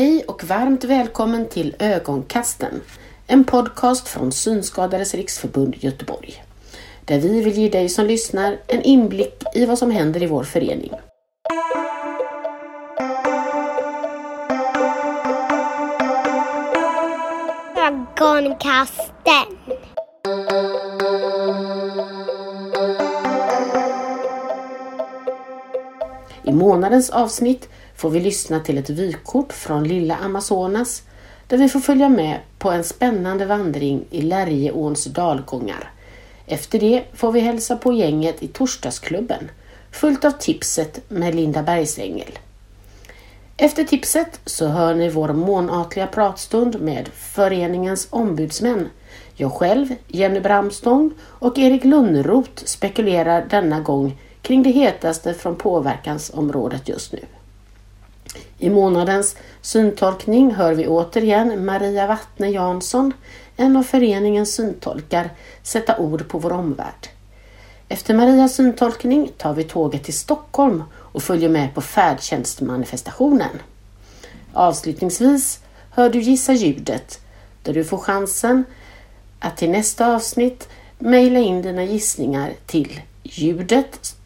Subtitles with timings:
[0.00, 2.80] Hej och varmt välkommen till Ögonkasten,
[3.26, 6.44] en podcast från Synskadades riksförbund Göteborg.
[7.04, 10.44] Där vi vill ge dig som lyssnar en inblick i vad som händer i vår
[10.44, 10.90] förening.
[17.76, 19.56] Ögonkasten.
[26.42, 27.68] I månadens avsnitt
[28.00, 31.02] får vi lyssna till ett vykort från lilla Amazonas
[31.46, 35.90] där vi får följa med på en spännande vandring i Lärjeåns dalgångar.
[36.46, 39.50] Efter det får vi hälsa på gänget i Torsdagsklubben
[39.90, 42.38] fullt av tipset med Linda Bergsängel.
[43.56, 48.88] Efter tipset så hör ni vår månatliga pratstund med föreningens ombudsmän.
[49.34, 56.88] Jag själv, Jenny Bramstång och Erik Lönnroth spekulerar denna gång kring det hetaste från påverkansområdet
[56.88, 57.20] just nu.
[58.58, 63.12] I månadens syntolkning hör vi återigen Maria Wattne Jansson,
[63.56, 65.30] en av föreningens syntolkar,
[65.62, 67.08] sätta ord på vår omvärld.
[67.88, 73.62] Efter Marias syntolkning tar vi tåget till Stockholm och följer med på färdtjänstmanifestationen.
[74.52, 77.20] Avslutningsvis hör du Gissa ljudet
[77.62, 78.64] där du får chansen
[79.38, 84.16] att till nästa avsnitt mejla in dina gissningar till ljudet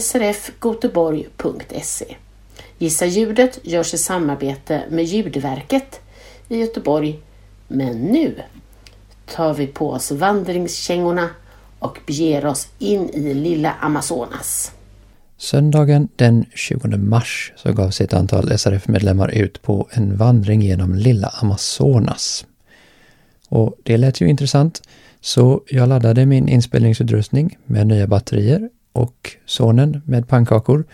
[0.00, 2.16] srfgoteborg.se.
[2.80, 6.00] Gissa ljudet görs i samarbete med Ljudverket
[6.48, 7.18] i Göteborg.
[7.68, 8.34] Men nu
[9.26, 11.30] tar vi på oss vandringskängorna
[11.78, 14.72] och beger oss in i lilla Amazonas.
[15.36, 20.94] Söndagen den 20 mars så gav sig ett antal SRF-medlemmar ut på en vandring genom
[20.94, 22.46] lilla Amazonas.
[23.48, 24.82] Och det lät ju intressant,
[25.20, 30.84] så jag laddade min inspelningsutrustning med nya batterier och sonen med pannkakor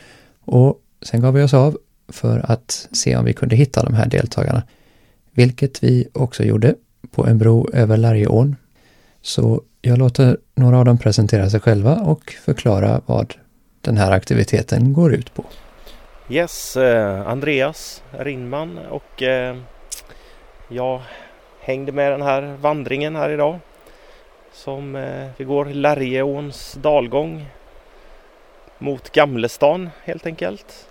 [0.45, 4.07] och sen gav vi oss av för att se om vi kunde hitta de här
[4.07, 4.62] deltagarna.
[5.31, 6.75] Vilket vi också gjorde
[7.11, 8.57] på en bro över Lärjeån.
[9.23, 13.35] Så jag låter några av dem presentera sig själva och förklara vad
[13.80, 15.45] den här aktiviteten går ut på.
[16.30, 19.57] Yes, eh, Andreas Rinnman och eh,
[20.69, 21.01] jag
[21.61, 23.59] hängde med den här vandringen här idag.
[24.53, 27.47] Som eh, vi går Lärjeåns dalgång
[28.79, 30.89] mot Gamlestan helt enkelt.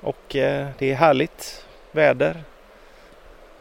[0.00, 2.44] Och eh, det är härligt väder.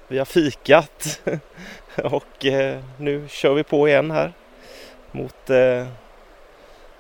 [0.08, 1.22] Vi har fikat
[2.04, 4.34] och eh, nu kör vi på igen här
[5.12, 5.88] mot eh,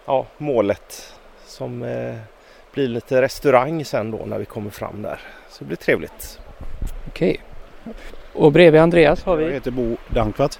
[0.05, 1.13] ja, målet
[1.45, 2.15] som eh,
[2.73, 5.19] blir lite restaurang sen då när vi kommer fram där.
[5.49, 6.39] Så det blir trevligt.
[7.07, 7.41] Okej.
[8.33, 9.53] Och bredvid Andreas har Jag vi...
[9.53, 10.59] heter Bo Dankvart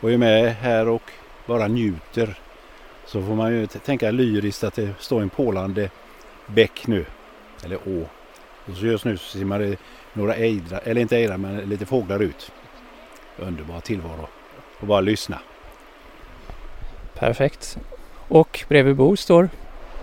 [0.00, 1.02] och är med här och
[1.46, 2.38] bara njuter.
[3.06, 5.90] Så får man ju tänka lyriskt att det står en pålande
[6.46, 7.04] bäck nu.
[7.64, 8.06] Eller å.
[8.66, 9.76] Och så just nu så simmar det
[10.12, 12.52] några ejdrar, eller inte ejdrar men lite fåglar ut.
[13.36, 14.28] Underbar tillvaro.
[14.80, 15.38] Och bara lyssna.
[17.14, 17.78] Perfekt.
[18.28, 19.48] Och bredvid Bo står...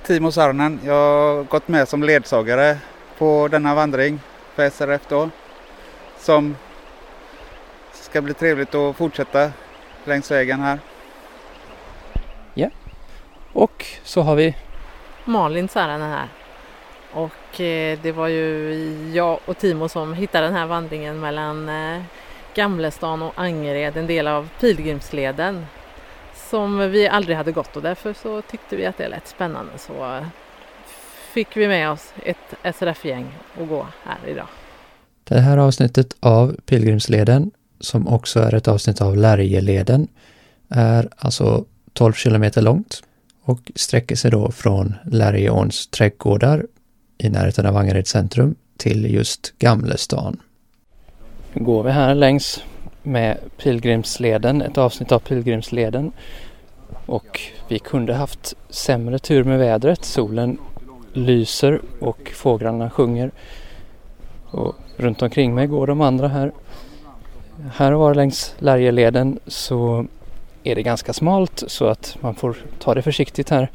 [0.06, 0.80] Timo Saarinen.
[0.86, 2.78] Jag har gått med som ledsagare
[3.18, 4.20] på denna vandring
[4.56, 5.30] för SRF då.
[6.18, 6.56] Som
[7.94, 9.52] ska bli trevligt att fortsätta
[10.06, 10.80] längs vägen här.
[13.54, 14.56] Och så har vi...
[15.26, 16.28] Malin Saaranen här.
[17.14, 18.74] Och Eh, det var ju
[19.14, 22.02] jag och Timo som hittade den här vandringen mellan eh,
[22.56, 25.66] Gamlestan och Angered, en del av pilgrimsleden
[26.50, 29.94] som vi aldrig hade gått och därför så tyckte vi att det lät spännande så
[29.94, 30.26] eh,
[31.34, 34.48] fick vi med oss ett SRF-gäng att gå här idag.
[35.24, 40.08] Det här avsnittet av Pilgrimsleden, som också är ett avsnitt av Lärjeleden,
[40.70, 43.04] är alltså 12 kilometer långt
[43.44, 46.66] och sträcker sig då från Lärjeåns trädgårdar
[47.22, 50.42] i närheten av Angered centrum till just Gamlestan.
[51.54, 52.64] Nu går vi här längs
[53.04, 56.12] med Pilgrimsleden, ett avsnitt av Pilgrimsleden.
[57.06, 60.06] Och vi kunde haft sämre tur med vädret.
[60.06, 60.58] Solen
[61.14, 63.32] lyser och fåglarna sjunger.
[64.46, 66.52] Och runt omkring mig går de andra här.
[67.74, 70.06] Här och var längs Lärjeleden så
[70.64, 73.72] är det ganska smalt så att man får ta det försiktigt här.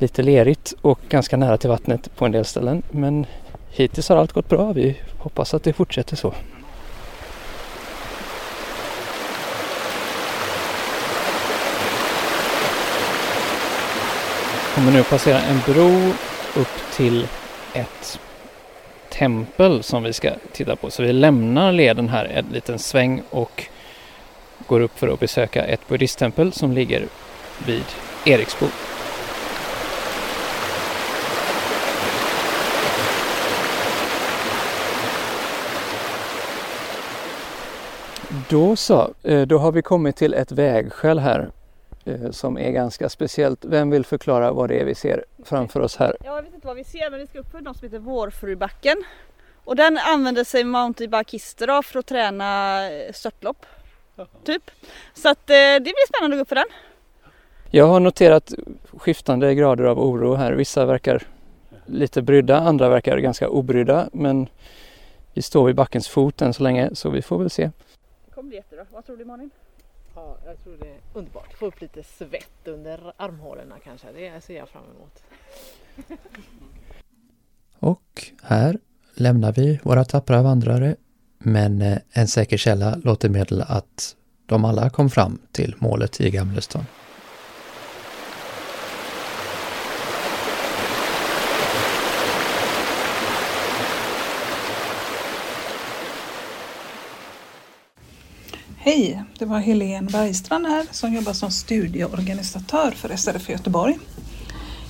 [0.00, 2.82] Lite lerigt och ganska nära till vattnet på en del ställen.
[2.90, 3.26] Men
[3.70, 4.72] hittills har allt gått bra.
[4.72, 6.34] Vi hoppas att det fortsätter så.
[14.80, 16.12] kommer nu passera en bro
[16.56, 17.26] upp till
[17.72, 18.20] ett
[19.08, 20.90] tempel som vi ska titta på.
[20.90, 23.64] Så vi lämnar leden här en liten sväng och
[24.66, 27.06] går upp för att besöka ett buddhisttempel som ligger
[27.66, 27.84] vid
[28.24, 28.66] Eriksbo.
[38.50, 41.50] Då så, eh, då har vi kommit till ett vägskäl här
[42.04, 43.64] eh, som är ganska speciellt.
[43.64, 46.16] Vem vill förklara vad det är vi ser framför oss här?
[46.24, 47.98] Ja, jag vet inte vad vi ser men vi ska upp för något som heter
[47.98, 49.04] Vårfrubacken.
[49.64, 53.66] Och den använder sig mountainbikister för att träna eh, störtlopp.
[54.44, 54.70] Typ.
[55.14, 56.68] Så att det blir spännande att gå upp för den.
[57.70, 58.52] Jag har noterat
[58.96, 60.52] skiftande grader av oro här.
[60.52, 61.22] Vissa verkar
[61.86, 64.08] lite brydda, andra verkar ganska obrydda.
[64.12, 64.48] Men
[65.34, 67.70] vi står vid backens fot än så länge så vi får väl se.
[68.40, 68.86] Kommer bli jättebra.
[68.90, 69.50] Vad tror du Malin?
[70.14, 71.54] Ja, jag tror det är underbart.
[71.54, 74.12] Få upp lite svett under armhålorna kanske.
[74.12, 75.22] Det ser jag fram emot.
[77.78, 78.78] Och här
[79.14, 80.96] lämnar vi våra tappra vandrare
[81.38, 84.16] men eh, en säker källa låter meddela att
[84.46, 86.84] de alla kom fram till målet i Gamlestan.
[98.90, 103.98] Hej, det var Helene Bergstrand här som jobbar som studieorganisatör för SRF Göteborg.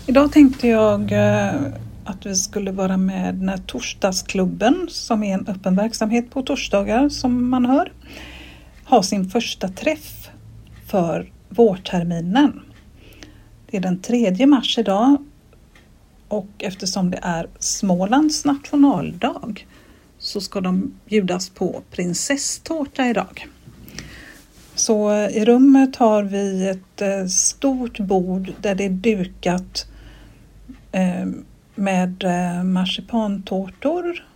[0.06, 1.62] Idag tänkte jag eh,
[2.04, 7.50] att vi skulle vara med när Torsdagsklubben, som är en öppen verksamhet på torsdagar som
[7.50, 7.92] man hör,
[8.84, 10.30] har sin första träff
[10.86, 12.60] för vårterminen.
[13.70, 15.16] Det är den 3 mars idag
[16.28, 19.66] och eftersom det är Smålands nationaldag
[20.18, 23.48] så ska de bjudas på prinsesstårta idag.
[24.80, 29.86] Så i rummet har vi ett eh, stort bord där det är dukat
[30.92, 31.26] eh,
[31.74, 34.26] med eh, marsipantårtor,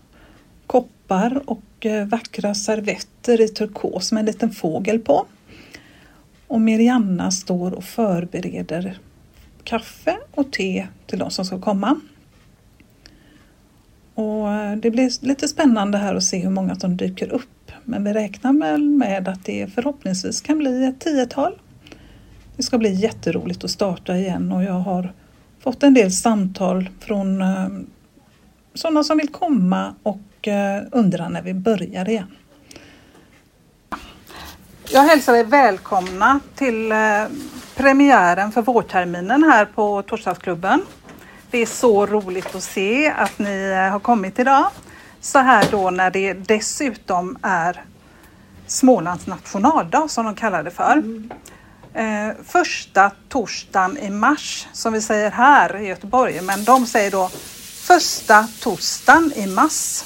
[0.67, 5.27] koppar och vackra servetter i turkos med en liten fågel på.
[6.47, 8.99] Och Mirianna står och förbereder
[9.65, 12.01] kaffe och te till de som ska komma.
[14.15, 17.54] Och det blir lite spännande här att se hur många som dyker upp
[17.85, 21.59] men vi räknar med att det förhoppningsvis kan bli ett tiotal.
[22.57, 25.13] Det ska bli jätteroligt att starta igen och jag har
[25.61, 27.69] fått en del samtal från eh,
[28.75, 32.37] sådana som vill komma och eh, undrar när vi börjar igen.
[34.89, 36.99] Jag hälsar er välkomna till eh,
[37.77, 40.83] premiären för vårterminen här på Torsdagsklubben.
[41.51, 44.71] Det är så roligt att se att ni eh, har kommit idag
[45.25, 47.85] så här då när det dessutom är
[48.67, 50.93] Smålands nationaldag som de kallar det för.
[50.93, 51.31] Mm.
[51.95, 57.29] Eh, första torsdagen i mars som vi säger här i Göteborg men de säger då
[57.87, 60.05] första torsdagen i mars.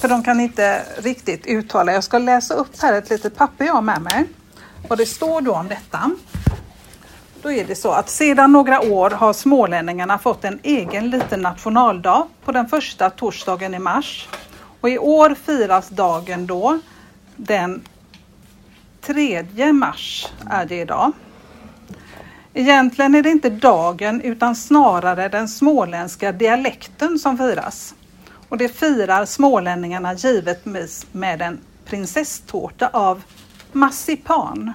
[0.00, 1.92] För de kan inte riktigt uttala.
[1.92, 4.24] Jag ska läsa upp här ett litet papper jag har med mig.
[4.88, 6.10] Vad det står då om detta.
[7.44, 12.26] Då är det så att sedan några år har smålänningarna fått en egen liten nationaldag
[12.44, 14.28] på den första torsdagen i mars.
[14.80, 16.78] Och i år firas dagen då
[17.36, 17.82] den
[19.00, 21.12] 3 mars är det idag.
[22.54, 27.94] Egentligen är det inte dagen utan snarare den småländska dialekten som firas.
[28.48, 33.22] Och det firar smålänningarna givetvis med en prinsesstårta av
[33.72, 34.72] marsipan.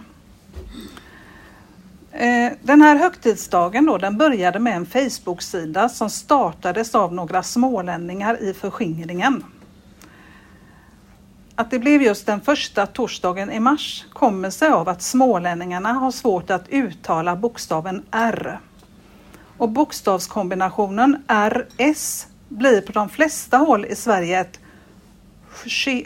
[2.12, 8.44] Eh, den här högtidsdagen då, den började med en Facebook-sida som startades av några smålänningar
[8.44, 9.44] i förskingringen.
[11.56, 16.12] Att det blev just den första torsdagen i mars kommer sig av att smålänningarna har
[16.12, 18.60] svårt att uttala bokstaven R.
[19.58, 24.60] Och bokstavskombinationen RS blir på de flesta håll i Sverige ett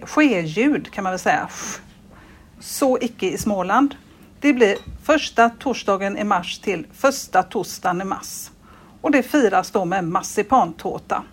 [0.03, 1.49] ske-ljud kan man väl säga.
[2.59, 3.95] Så icke i Småland.
[4.43, 8.51] Det blir första torsdagen i mars till första torsdagen i mars.
[9.01, 11.23] Och det firas då med marsipantårta.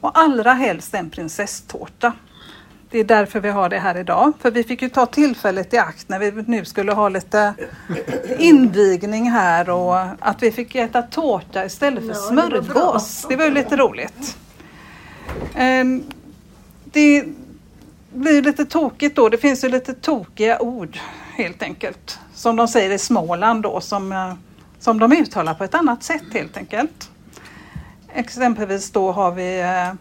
[0.00, 2.12] Och allra helst en prinsesstårta.
[2.90, 4.32] Det är därför vi har det här idag.
[4.40, 7.54] För vi fick ju ta tillfället i akt när vi nu skulle ha lite
[8.38, 13.26] invigning här och att vi fick äta tårta istället för smörgås.
[13.28, 14.36] Det var ju lite roligt.
[15.54, 16.02] Ehm,
[16.84, 17.24] det
[18.12, 19.28] blir lite tokigt då.
[19.28, 20.98] Det finns ju lite tokiga ord
[21.36, 22.18] helt enkelt.
[22.42, 24.34] Som de säger i Småland då som, eh,
[24.78, 27.10] som de uttalar på ett annat sätt helt enkelt.
[28.12, 29.92] Exempelvis då har vi eh,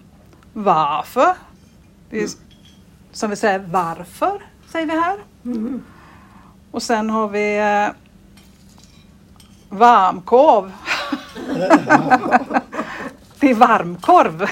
[0.53, 1.35] varför.
[2.11, 2.27] Är,
[3.11, 5.17] som vi säger varför, säger vi här.
[5.45, 5.83] Mm.
[6.71, 7.89] Och sen har vi eh,
[9.69, 10.73] varmkorv.
[13.39, 14.47] det är varmkorv.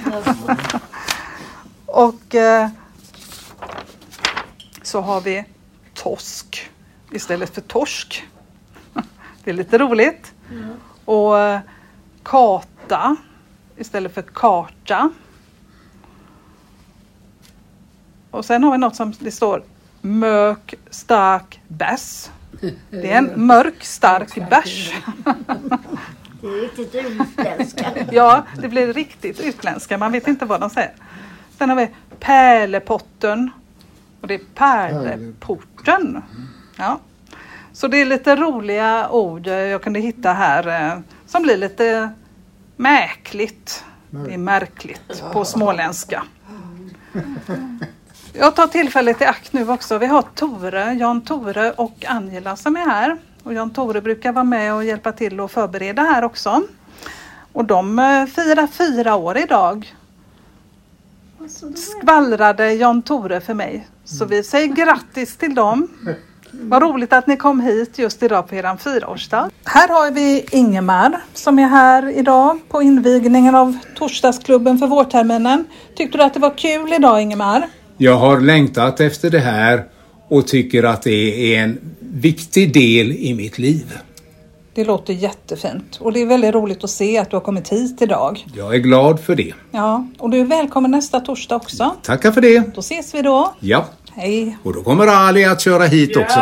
[1.85, 2.69] Och eh,
[4.83, 5.45] så har vi
[5.93, 6.68] tosk
[7.11, 8.27] istället för torsk.
[9.43, 10.33] Det är lite roligt.
[10.51, 10.69] Mm.
[11.05, 11.59] Och eh,
[12.23, 13.15] kata
[13.77, 15.09] istället för karta.
[18.31, 19.63] Och sen har vi något som det står
[20.01, 22.29] mörk stark bärs.
[22.89, 24.93] Det är en mörk stark bärs.
[26.41, 27.91] Det är riktigt utländska.
[28.11, 29.97] Ja, det blir riktigt utländska.
[29.97, 30.93] Man vet inte vad de säger.
[31.57, 31.89] Sen har vi
[32.19, 33.51] pärlepotten.
[34.21, 36.21] Och det är pärleporten.
[36.79, 36.99] Ja.
[37.73, 42.09] Så det är lite roliga ord jag kunde hitta här eh, som blir lite
[42.75, 43.85] mäkligt.
[44.09, 46.23] Det är märkligt på småländska.
[48.33, 49.97] Jag tar tillfället i akt nu också.
[49.97, 53.17] Vi har Tore, Jan Tore och Angela som är här.
[53.43, 56.63] Och Jan Tore brukar vara med och hjälpa till och förbereda här också.
[57.53, 59.95] Och de eh, firar fyra år idag.
[61.75, 63.87] Skvallrade Jan Tore för mig.
[64.03, 65.87] Så vi säger grattis till dem.
[66.51, 69.49] Vad roligt att ni kom hit just idag på er fyraårsdag.
[69.65, 75.65] Här har vi Ingemar som är här idag på invigningen av torsdagsklubben för vårterminen.
[75.95, 77.67] Tyckte du att det var kul idag Ingemar?
[77.97, 79.83] Jag har längtat efter det här
[80.29, 83.99] och tycker att det är en viktig del i mitt liv.
[84.73, 88.01] Det låter jättefint och det är väldigt roligt att se att du har kommit hit
[88.01, 88.45] idag.
[88.55, 89.53] Jag är glad för det.
[89.71, 91.95] Ja, och du är välkommen nästa torsdag också.
[92.03, 92.75] Tackar för det.
[92.75, 93.53] Då ses vi då.
[93.59, 93.85] Ja,
[94.15, 94.57] Hej.
[94.63, 96.39] och då kommer Ali att köra hit också.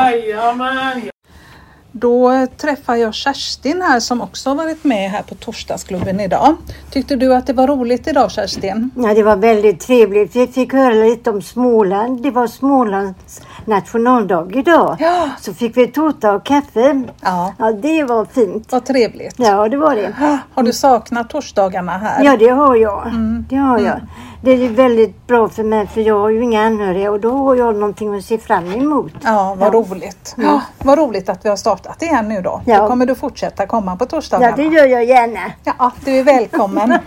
[1.91, 6.57] Då träffar jag Kerstin här som också har varit med här på torsdagsklubben idag.
[6.91, 8.91] Tyckte du att det var roligt idag Kerstin?
[8.95, 10.35] Ja, det var väldigt trevligt.
[10.35, 12.23] Vi fick höra lite om Småland.
[12.23, 14.95] Det var Smålands nationaldag idag.
[14.99, 15.29] Ja.
[15.39, 17.03] Så fick vi tårta och kaffe.
[17.21, 17.53] Ja.
[17.59, 18.71] Ja, det var fint.
[18.71, 19.35] Vad trevligt.
[19.37, 20.39] Ja, det var det.
[20.53, 22.23] Har du saknat torsdagarna här?
[22.23, 23.07] Ja, det har jag.
[23.07, 23.45] Mm.
[23.49, 24.01] Det har jag.
[24.41, 27.55] Det är väldigt bra för mig för jag har ju inga anhöriga och då har
[27.55, 29.13] jag någonting att se fram emot.
[29.23, 30.35] Ja, vad roligt.
[30.37, 32.61] Ja, vad roligt att vi har startat igen nu då.
[32.65, 32.81] Ja.
[32.81, 34.57] Då kommer du fortsätta komma på torsdagarna.
[34.57, 35.39] Ja, det gör jag gärna.
[35.63, 36.93] Ja, du är välkommen.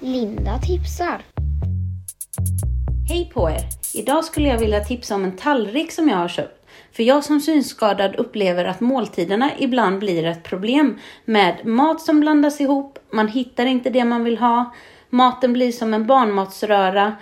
[0.00, 1.33] Linda tipsar.
[3.08, 3.60] Hej på er!
[3.94, 6.66] Idag skulle jag vilja tipsa om en tallrik som jag har köpt.
[6.92, 12.60] För jag som synskadad upplever att måltiderna ibland blir ett problem med mat som blandas
[12.60, 14.74] ihop, man hittar inte det man vill ha,
[15.10, 17.16] maten blir som en barnmatsröra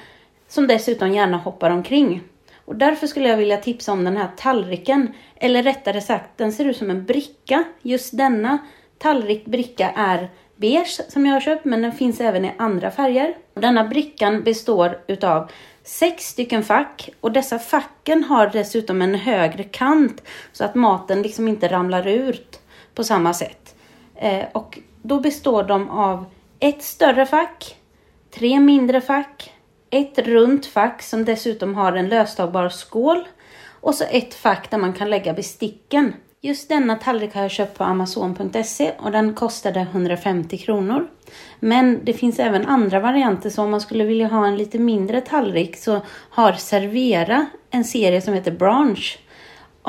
[0.49, 2.23] som dessutom gärna hoppar omkring.
[2.65, 6.65] Och därför skulle jag vilja tipsa om den här tallriken, eller rättare sagt den ser
[6.65, 7.65] ut som en bricka.
[7.83, 8.59] Just denna
[8.99, 13.37] tallrik bricka är beige som jag har köpt men den finns även i andra färger.
[13.55, 15.51] Denna brickan består utav
[15.85, 20.23] sex stycken fack och dessa facken har dessutom en högre kant
[20.53, 22.61] så att maten liksom inte ramlar ut
[22.95, 23.75] på samma sätt.
[24.17, 26.25] Eh, och då består de av
[26.61, 27.77] ett större fack,
[28.35, 29.53] tre mindre fack,
[29.91, 33.29] ett runt fack som dessutom har en löstagbar skål
[33.81, 36.15] och så ett fack där man kan lägga besticken.
[36.41, 41.09] Just denna tallrik har jag köpt på Amazon.se och den kostade 150 kronor.
[41.61, 45.21] Men det finns även andra varianter så om man skulle vilja ha en lite mindre
[45.21, 49.19] tallrik så har Servera en serie som heter Branch.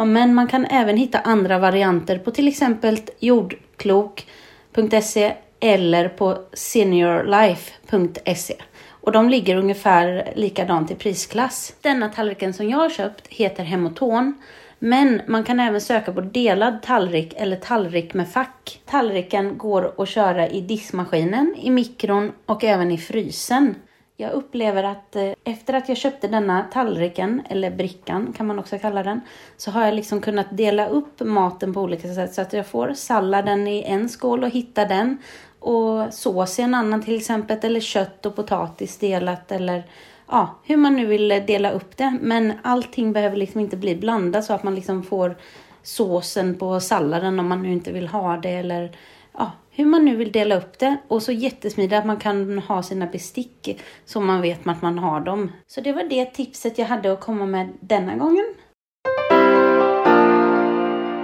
[0.05, 8.55] Men man kan även hitta andra varianter på till exempel jordklok.se eller på seniorlife.se.
[8.89, 11.75] Och de ligger ungefär likadant i prisklass.
[11.81, 14.41] Denna tallriken som jag har köpt heter Hemoton.
[14.85, 18.81] Men man kan även söka på delad tallrik eller tallrik med fack.
[18.85, 23.75] Tallriken går att köra i diskmaskinen, i mikron och även i frysen.
[24.17, 28.79] Jag upplever att eh, efter att jag köpte denna tallriken, eller brickan kan man också
[28.79, 29.21] kalla den,
[29.57, 32.93] så har jag liksom kunnat dela upp maten på olika sätt så att jag får
[32.93, 35.17] salladen i en skål och hitta den
[35.59, 39.83] och sås i en annan till exempel eller kött och potatis delat eller
[40.27, 42.17] ja, hur man nu vill dela upp det.
[42.21, 45.35] Men allting behöver liksom inte bli blandat så att man liksom får
[45.83, 48.91] såsen på salladen om man nu inte vill ha det eller
[49.37, 50.97] ja, hur man nu vill dela upp det.
[51.07, 55.19] Och så jättesmidigt att man kan ha sina bestick så man vet att man har
[55.19, 55.51] dem.
[55.67, 58.45] Så det var det tipset jag hade att komma med denna gången.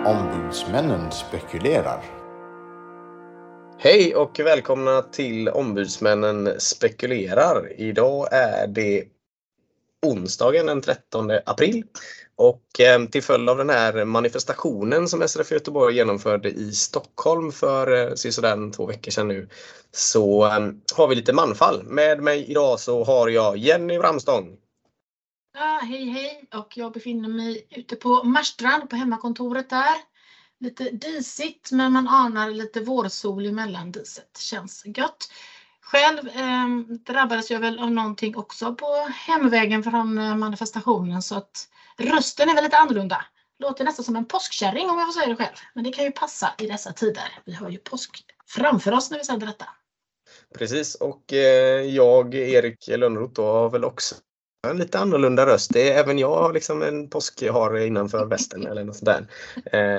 [0.05, 2.18] Ombudsmännen spekulerar.
[3.81, 7.81] Hej och välkomna till Ombudsmännen spekulerar.
[7.81, 9.03] Idag är det
[10.05, 11.83] onsdagen den 13 april
[12.35, 18.07] och eh, till följd av den här manifestationen som SRF Göteborg genomförde i Stockholm för
[18.07, 19.49] eh, sådär två veckor sedan nu
[19.91, 21.83] så eh, har vi lite manfall.
[21.83, 24.57] Med mig idag så har jag Jenny Bramstång.
[25.53, 29.95] Ja, hej hej och jag befinner mig ute på Marstrand på hemmakontoret där.
[30.59, 34.37] Lite disigt men man anar lite vårsol emellan diset.
[34.37, 35.29] Känns gött.
[35.81, 36.67] Själv eh,
[37.05, 42.55] drabbades jag väl av någonting också på hemvägen från eh, manifestationen så att rösten är
[42.55, 43.25] väl lite annorlunda.
[43.59, 45.55] Låter nästan som en påskkärring om jag får säga det själv.
[45.73, 47.39] Men det kan ju passa i dessa tider.
[47.45, 49.65] Vi har ju påsk framför oss när vi sänder detta.
[50.57, 54.15] Precis och eh, jag, Erik Lönnroth, har väl också
[54.67, 55.73] en lite annorlunda röst.
[55.73, 59.27] Det är, även jag har liksom en påskhare innanför västen eller något sånt där.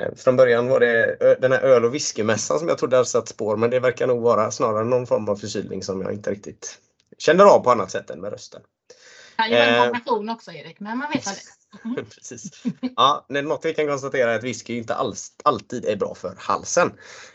[0.03, 3.27] Eh, från början var det den här öl och whiskymässan som jag trodde hade satt
[3.27, 6.77] spår men det verkar nog vara snarare någon form av förkylning som jag inte riktigt
[7.17, 8.61] känner av på annat sätt än med rösten.
[9.35, 9.81] kan ju vara en Eh.
[9.83, 11.43] kombination också Erik, men man vet aldrig.
[12.15, 12.63] Precis.
[12.95, 16.91] Ja, något vi kan konstatera är att whisky inte alls, alltid är bra för halsen.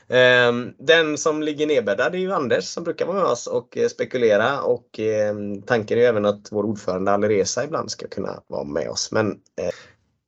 [0.08, 3.88] Ehm, Den som ligger nedbäddad är ju Anders som brukar vara med oss och eh,
[3.88, 8.64] spekulera och ehm, tanken är ju även att vår ordförande Alireza ibland ska kunna vara
[8.64, 9.12] med oss.
[9.12, 9.74] Men eh,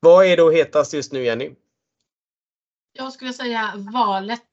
[0.01, 1.51] vad är då hetast just nu Jenny?
[2.93, 4.49] Jag skulle säga valet.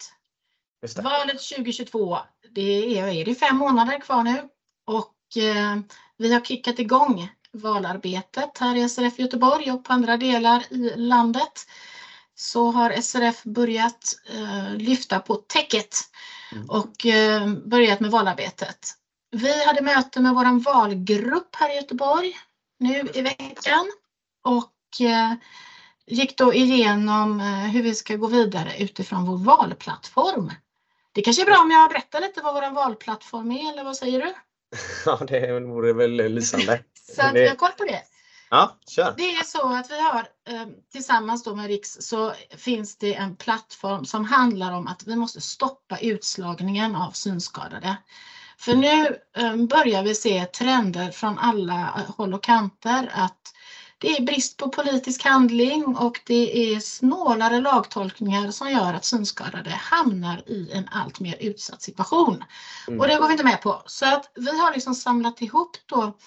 [1.03, 2.17] Valet 2022.
[2.51, 4.49] Det är, är det fem månader kvar nu
[4.85, 5.77] och eh,
[6.17, 7.29] vi har kickat igång
[7.61, 11.67] valarbetet här i SRF Göteborg och på andra delar i landet.
[12.35, 15.95] Så har SRF börjat eh, lyfta på täcket
[16.67, 18.89] och eh, börjat med valarbetet.
[19.31, 22.33] Vi hade möte med vår valgrupp här i Göteborg
[22.79, 23.91] nu i veckan
[24.43, 25.33] och eh,
[26.07, 30.51] gick då igenom eh, hur vi ska gå vidare utifrån vår valplattform.
[31.11, 34.19] Det kanske är bra om jag berättar lite vad vår valplattform är, eller vad säger
[34.19, 34.33] du?
[35.05, 36.83] Ja, det vore väl lysande.
[37.15, 38.01] Så att vi har koll på det.
[38.49, 39.13] Ja, kör!
[39.17, 43.35] Det är så att vi har eh, tillsammans då med Riks så finns det en
[43.35, 47.97] plattform som handlar om att vi måste stoppa utslagningen av synskadade.
[48.57, 53.41] För nu eh, börjar vi se trender från alla håll och kanter att
[53.97, 59.69] det är brist på politisk handling och det är snålare lagtolkningar som gör att synskadade
[59.69, 62.43] hamnar i en allt mer utsatt situation.
[62.87, 62.99] Mm.
[62.99, 63.83] Och det går vi inte med på.
[63.85, 66.17] Så att vi har liksom samlat ihop då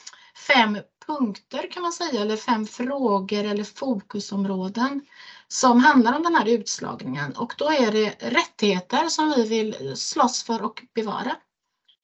[0.46, 5.06] fem punkter kan man säga, eller fem frågor eller fokusområden
[5.48, 7.32] som handlar om den här utslagningen.
[7.32, 11.37] Och då är det rättigheter som vi vill slåss för och bevara.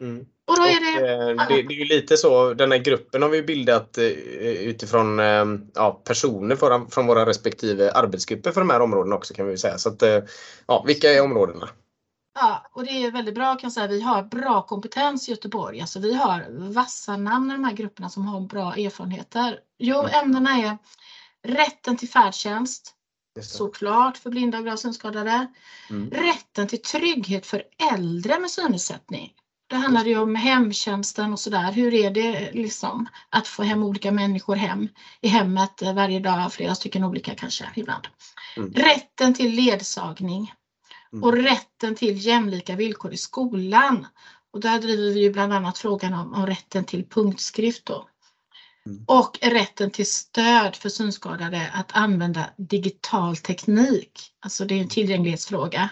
[0.01, 0.27] Mm.
[0.47, 3.29] Och då är det, eh, det, det är ju lite så, den här gruppen har
[3.29, 4.05] vi bildat eh,
[4.45, 9.47] utifrån eh, ja, personer från, från våra respektive arbetsgrupper för de här områdena också kan
[9.47, 9.79] vi säga.
[9.79, 10.03] Så att,
[10.67, 11.69] ja, vilka är områdena?
[12.35, 13.87] Ja, och det är väldigt bra kan jag säga.
[13.87, 15.81] Vi har bra kompetens i Göteborg.
[15.81, 19.59] Alltså vi har vassa namn i de här grupperna som har bra erfarenheter.
[19.79, 20.79] Jo, ämnena är
[21.43, 22.95] rätten till färdtjänst.
[23.41, 25.47] Såklart för blinda och gravt synskadade.
[25.91, 26.11] Mm.
[26.11, 29.33] Rätten till trygghet för äldre med synnedsättning.
[29.75, 31.73] Det handlar ju om hemtjänsten och sådär.
[31.73, 34.89] Hur är det liksom att få hem olika människor hem
[35.21, 38.07] i hemmet eh, varje dag, flera stycken olika kanske ibland.
[38.57, 38.73] Mm.
[38.73, 40.53] Rätten till ledsagning
[41.23, 44.07] och rätten till jämlika villkor i skolan.
[44.53, 48.09] Och där driver vi ju bland annat frågan om, om rätten till punktskrift då.
[49.07, 54.33] Och rätten till stöd för synskadade att använda digital teknik.
[54.41, 55.91] Alltså det är en tillgänglighetsfråga.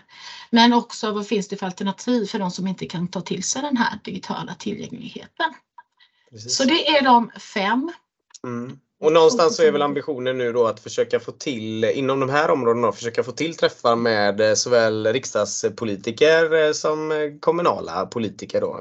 [0.50, 3.62] Men också vad finns det för alternativ för de som inte kan ta till sig
[3.62, 5.54] den här digitala tillgängligheten.
[6.48, 7.92] Så det är de fem.
[8.44, 8.78] Mm.
[9.02, 12.50] Och någonstans så är väl ambitionen nu då att försöka få till, inom de här
[12.50, 18.60] områdena, försöka få till träffar med eh, såväl riksdagspolitiker eh, som eh, kommunala politiker.
[18.60, 18.80] Då.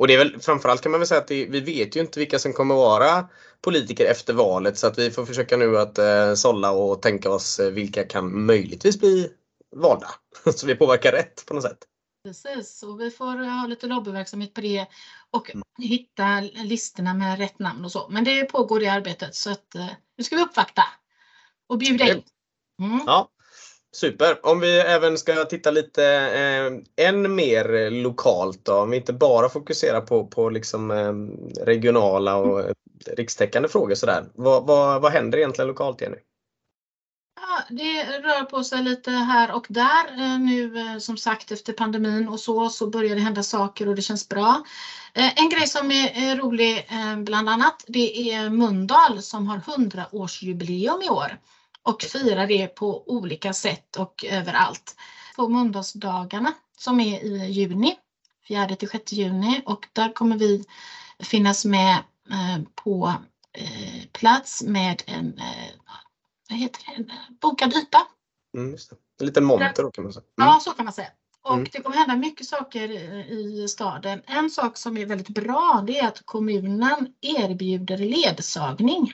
[0.00, 2.18] Och det är väl framförallt kan man väl säga att det, vi vet ju inte
[2.18, 3.28] vilka som kommer vara
[3.60, 7.58] politiker efter valet så att vi får försöka nu att eh, sålla och tänka oss
[7.58, 9.30] eh, vilka kan möjligtvis bli
[9.76, 10.08] valda.
[10.54, 11.78] Så vi påverkar rätt på något sätt.
[12.24, 14.86] Precis, och vi får ha lite lobbyverksamhet på det
[15.30, 18.08] och hitta listorna med rätt namn och så.
[18.10, 19.86] Men det pågår det arbetet så att eh,
[20.16, 20.82] nu ska vi uppvakta
[21.68, 22.22] och bjuda in.
[22.82, 23.00] Mm.
[23.06, 23.28] Ja,
[23.92, 24.46] Super!
[24.46, 29.48] Om vi även ska titta lite eh, än mer lokalt då, om vi inte bara
[29.48, 31.12] fokuserar på, på liksom, eh,
[31.64, 32.72] regionala och eh,
[33.16, 34.24] rikstäckande frågor sådär.
[34.34, 36.16] Vad, vad, vad händer egentligen lokalt Jenny?
[37.40, 40.08] Ja, det rör på sig lite här och där.
[40.18, 43.94] Eh, Nu eh, som sagt efter pandemin och så, så börjar det hända saker och
[43.94, 44.64] det känns bra.
[45.14, 46.88] Eh, En grej som är rolig
[47.24, 51.38] bland annat, det är Mundal som har 100-årsjubileum i år
[51.82, 54.96] och firar det på olika sätt och överallt.
[55.36, 57.96] På Mölndalsdagarna som är i juni,
[58.48, 60.64] 4 till 6 juni och där kommer vi
[61.22, 61.94] finnas med
[62.30, 63.14] eh, på
[63.52, 65.70] eh, plats med en eh,
[66.50, 68.06] vad heter det, en bokad yta.
[68.56, 68.76] Mm.
[69.20, 70.24] En liten monter då kan man säga.
[70.40, 70.48] Mm.
[70.48, 71.08] Ja, så kan man säga.
[71.42, 71.68] Och Mm.
[71.72, 74.22] det kommer hända mycket saker i i staden.
[74.26, 79.12] En sak som är väldigt bra det är att kommunen erbjuder ledsagning.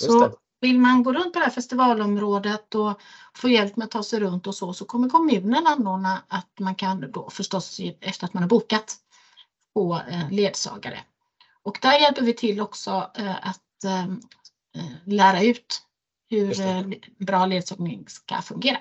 [0.00, 0.34] Just Så det.
[0.60, 3.00] Vill man gå runt på det här festivalområdet och
[3.34, 6.74] få hjälp med att ta sig runt och så, så kommer kommunen anordna att man
[6.74, 8.96] kan då förstås efter att man har bokat
[9.74, 11.00] få eh, ledsagare.
[11.62, 14.14] Och där hjälper vi till också eh, att eh,
[15.04, 15.82] lära ut
[16.30, 18.78] hur bra ledsagning ska fungera.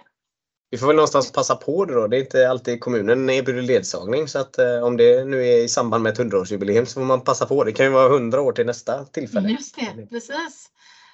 [0.69, 2.07] vi får väl någonstans passa på det då.
[2.07, 5.69] Det är inte alltid kommunen erbjuder ledsagning så att eh, om det nu är i
[5.69, 7.63] samband med ett 100-årsjubileum så får man passa på.
[7.63, 9.49] Det kan ju vara 100 år till nästa tillfälle.
[9.49, 10.69] Just det, precis.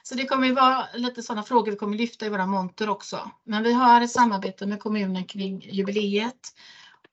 [0.10, 3.32] Så det kommer ju vara lite sådana frågor vi kommer lyfta i våra monter också.
[3.44, 6.40] Men vi har ett samarbete med kommunen kring jubileet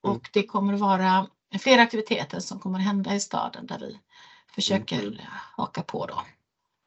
[0.01, 1.27] och det kommer att vara
[1.61, 3.99] flera aktiviteter som kommer att hända i staden där vi
[4.55, 6.23] försöker haka på då.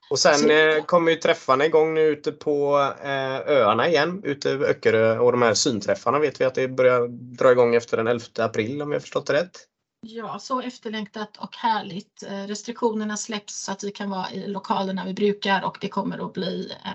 [0.10, 4.22] Och sen Så- eh, kommer ju träffarna igång nu ute på eh, öarna igen.
[4.24, 8.08] Ute Öckerö och de här synträffarna vet vi att det börjar dra igång efter den
[8.08, 9.68] 11 april om jag förstått det rätt.
[10.08, 12.24] Ja, så efterlängtat och härligt.
[12.24, 16.26] Eh, Restriktionerna släpps så att vi kan vara i lokalerna vi brukar och det kommer
[16.26, 16.92] att bli eh,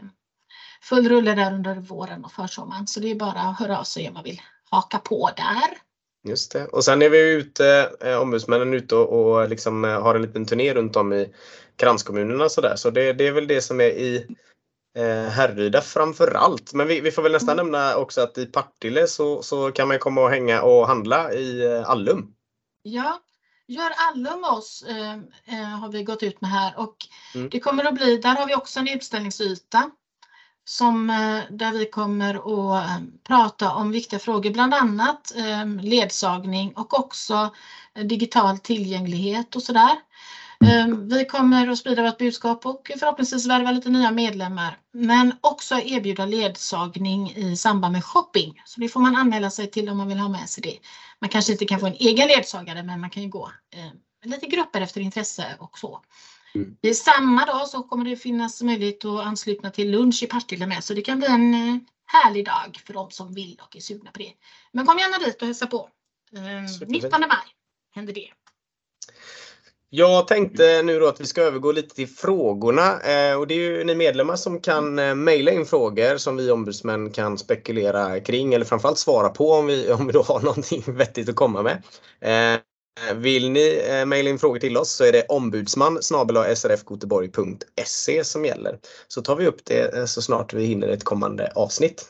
[0.83, 2.87] full rulle där under våren och försommaren.
[2.87, 5.79] Så det är bara att höra av sig om man vill haka på där.
[6.29, 6.67] Just det.
[6.67, 10.97] Och sen är vi ute, eh, ombudsmännen ute och, liksom, har en liten turné runt
[10.97, 11.35] om i
[11.77, 12.77] kranskommunerna och sådär.
[12.77, 14.27] Så det, det är väl det som är i
[14.99, 16.73] eh, Härryda framför allt.
[16.73, 19.99] Men vi, vi får väl nästan nämna också att i Partille så, så kan man
[19.99, 22.35] komma och hänga och handla i Allum.
[22.83, 23.21] Ja,
[23.67, 25.13] gör allum oss eh,
[25.45, 26.97] eh, har vi gått ut med här och
[27.35, 27.49] Mm.
[27.51, 29.91] det kommer att bli, där har vi också en utställningsyta
[30.65, 35.33] som, eh, där vi kommer att eh, prata om viktiga frågor, bland annat
[35.83, 37.55] ledsagning och också
[38.05, 39.97] digital tillgänglighet och sådär.
[40.65, 45.75] Eh, Vi kommer att sprida vårt budskap och förhoppningsvis värva lite nya medlemmar, men också
[45.75, 48.63] erbjuda ledsagning i samband med shopping.
[48.65, 50.79] Så det får man anmäla sig till om man vill ha med sig det.
[51.21, 53.91] Man kanske inte kan få en egen ledsagare, men man kan ju gå eh,
[54.31, 56.01] lite grupper efter intresse och så.
[56.83, 60.85] I samma dag så kommer det finnas möjlighet att ansluta till lunch i Partille med,
[60.85, 64.11] så det kan bli en eh, härlig dag för de som vill och är sugna
[64.11, 64.33] på det.
[64.73, 65.89] Men kom gärna dit och hälsa på.
[66.37, 67.29] Eh, 19 maj
[67.95, 68.29] händer det.
[69.93, 73.59] Jag tänkte nu då att vi ska övergå lite till frågorna eh, och det är
[73.59, 78.55] ju ni medlemmar som kan eh, mejla in frågor som vi ombudsmän kan spekulera kring
[78.55, 81.83] eller framförallt svara på om vi, om vi då har någonting vettigt att komma med.
[82.21, 82.61] Eh,
[83.15, 88.79] vill ni mejla in frågor till oss så är det ombudsman srfgoteborg.se som gäller.
[89.09, 92.05] Så tar vi upp det så snart vi hinner ett kommande avsnitt.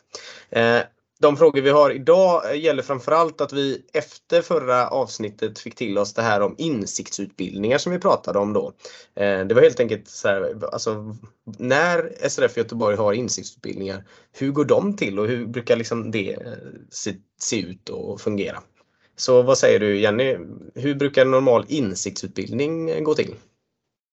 [1.21, 5.99] De frågor vi har idag eh, gäller framförallt att vi efter förra avsnittet fick till
[5.99, 8.73] oss det här om insiktsutbildningar som vi pratade om då.
[9.15, 11.17] Eh, det var helt enkelt så här, alltså
[11.59, 16.53] när SRF Göteborg har insiktsutbildningar, hur går de till och hur brukar liksom det eh,
[16.91, 18.63] se, se ut och fungera?
[19.17, 20.39] Så vad säger du Jenny,
[20.75, 23.35] hur brukar en normal insiktsutbildning gå till?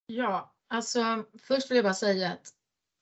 [0.07, 2.49] Ja, alltså först vill jag bara säga att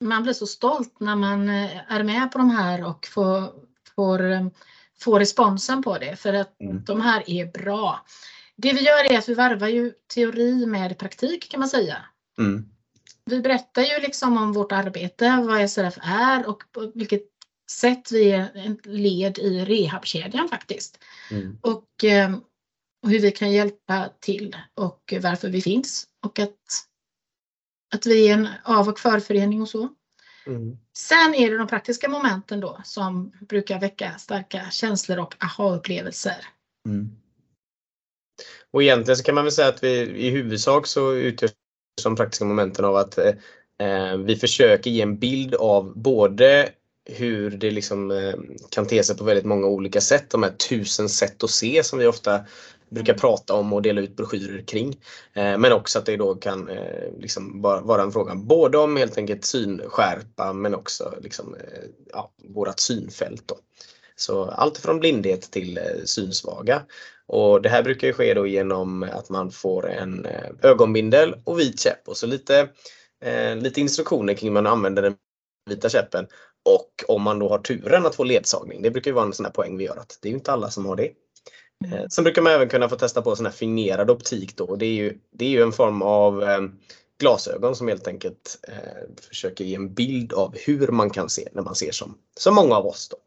[0.04, 3.54] man blir så stolt när man är med på de här och får,
[3.96, 4.48] får, eh,
[5.00, 6.56] får responsen på det för att
[6.86, 8.06] de här är bra.
[8.58, 11.98] Det vi gör är att vi varvar ju teori med praktik kan man säga.
[12.38, 12.70] Mm.
[13.26, 17.24] Vi berättar ju liksom om vårt arbete, vad SRF är och på vilket
[17.72, 21.00] sätt vi är ett led i rehabkedjan faktiskt.
[21.32, 21.58] Mm.
[21.62, 22.36] Och, eh,
[23.04, 26.60] och hur vi kan hjälpa till och varför vi finns och att,
[27.96, 29.90] att vi är en av och förförening och så.
[30.48, 30.78] Mm.
[30.94, 36.46] Sen är det de praktiska momenten då som brukar väcka starka känslor och aha-upplevelser.
[36.88, 37.10] Mm.
[38.72, 41.52] Och egentligen så kan man väl säga att vi i huvudsak så utgörs
[42.04, 46.70] de praktiska momenten av att eh, vi försöker ge en bild av både
[47.06, 48.34] hur det liksom eh,
[48.70, 50.30] kan te sig på väldigt många olika sätt.
[50.30, 52.46] De här tusen sätt att se som vi ofta
[52.89, 55.00] brukar prata om och dela ut broschyrer kring.
[55.34, 59.17] Eh, men också att det då kan eh, liksom vara, en fråga både om helt
[59.17, 63.43] enkelt synskärpa men också liksom, eh, ja, vårat synfält.
[63.45, 63.58] Då.
[64.15, 66.82] Så allt från blindhet till synsvaga.
[67.28, 70.28] Och det här brukar ju ske då genom att man får en
[70.62, 72.69] ögonbindel och vit käpp och så lite,
[73.56, 75.15] lite instruktioner kring hur man använder den
[75.69, 76.28] vita käppen.
[76.65, 78.82] Och om man då har turen att få ledsagning.
[78.82, 80.52] Det brukar ju vara en sån här poäng vi gör att det är ju inte
[80.52, 81.12] alla som har det.
[81.86, 84.76] Eh, Sen brukar man även kunna få testa på sån här fingerad optik då.
[84.76, 86.62] Det är ju, det är ju en form av eh,
[87.20, 91.62] glasögon som helt enkelt eh, försöker ge en bild av hur man kan se när
[91.62, 93.10] man ser som, som många av oss.
[93.10, 93.18] Då.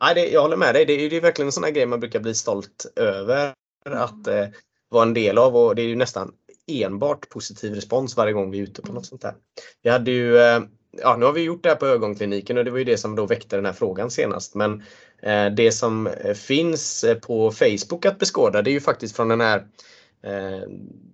[0.00, 0.84] Nej, det, jag håller med dig.
[0.84, 4.26] Det är, det är verkligen en sån här grej man brukar bli stolt över att
[4.26, 4.46] eh,
[4.88, 6.32] vara en del av och det är ju nästan
[6.66, 9.34] enbart positiv respons varje gång vi är ute på något sånt här.
[9.82, 10.60] Vi hade ju, eh,
[11.02, 13.16] ja nu har vi gjort det här på ögonkliniken och det var ju det som
[13.16, 14.54] då väckte den här frågan senast.
[14.54, 14.82] Men
[15.22, 19.28] Eh, det som eh, finns eh, på Facebook att beskåda det är ju faktiskt från
[19.28, 19.66] den här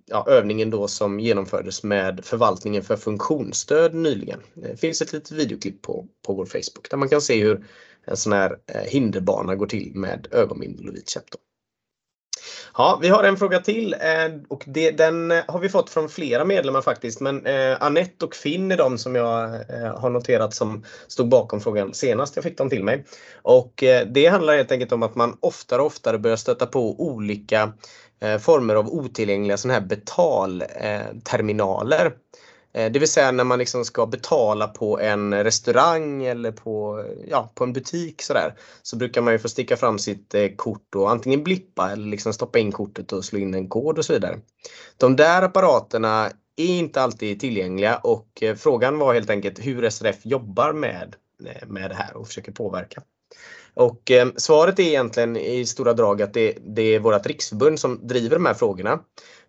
[0.05, 4.39] ja, övningen då som genomfördes med förvaltningen för funktionsstöd nyligen.
[4.53, 7.65] Det finns ett litet videoklipp på, på vår Facebook där man kan se hur
[8.05, 11.23] en sån här hinderbana går till med ögonbindel och vit käpp.
[12.77, 13.99] Ja, vi har en fråga till eh,
[14.47, 17.21] och det, den eh, har vi fått från flera medlemmar faktiskt.
[17.21, 21.61] Men eh, Annette och Finn är de som jag eh, har noterat som stod bakom
[21.61, 23.05] frågan senast jag fick dem till mig.
[23.41, 27.01] Och eh, det handlar helt enkelt om att man oftare och oftare börjar stöta på
[27.01, 27.73] olika
[28.21, 32.13] eh, former av otillgängliga sådana här betalterminaler.
[32.73, 37.51] Eh, det vill säga när man liksom ska betala på en restaurang eller på, ja,
[37.55, 38.55] på en butik sådär.
[38.81, 42.33] Så brukar man ju få sticka fram sitt eh, kort och antingen blippa eller liksom
[42.33, 44.39] stoppa in kortet och slå in en kod och så vidare.
[44.97, 50.25] De där apparaterna är inte alltid tillgängliga och eh, frågan var helt enkelt hur SRF
[50.25, 51.15] jobbar med,
[51.67, 53.01] med det här och försöker påverka.
[53.73, 58.07] Och eh, svaret är egentligen i stora drag att det, det är vårt riksförbund som
[58.07, 58.99] driver de här frågorna.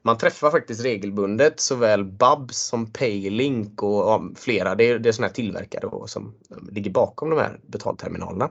[0.03, 4.75] Man träffar faktiskt regelbundet såväl Babs som Paylink och ja, flera.
[4.75, 6.35] Det är, det är sådana här tillverkare som
[6.71, 8.51] ligger bakom de här betalterminalerna.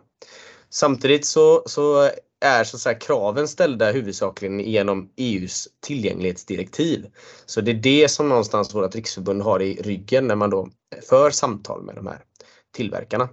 [0.69, 2.09] Samtidigt så, så
[2.45, 7.05] är så säga, kraven ställda huvudsakligen genom EUs tillgänglighetsdirektiv.
[7.45, 10.69] Så det är det som någonstans vårt riksförbund har i ryggen när man då
[11.09, 12.19] för samtal med de här
[12.75, 13.29] tillverkarna.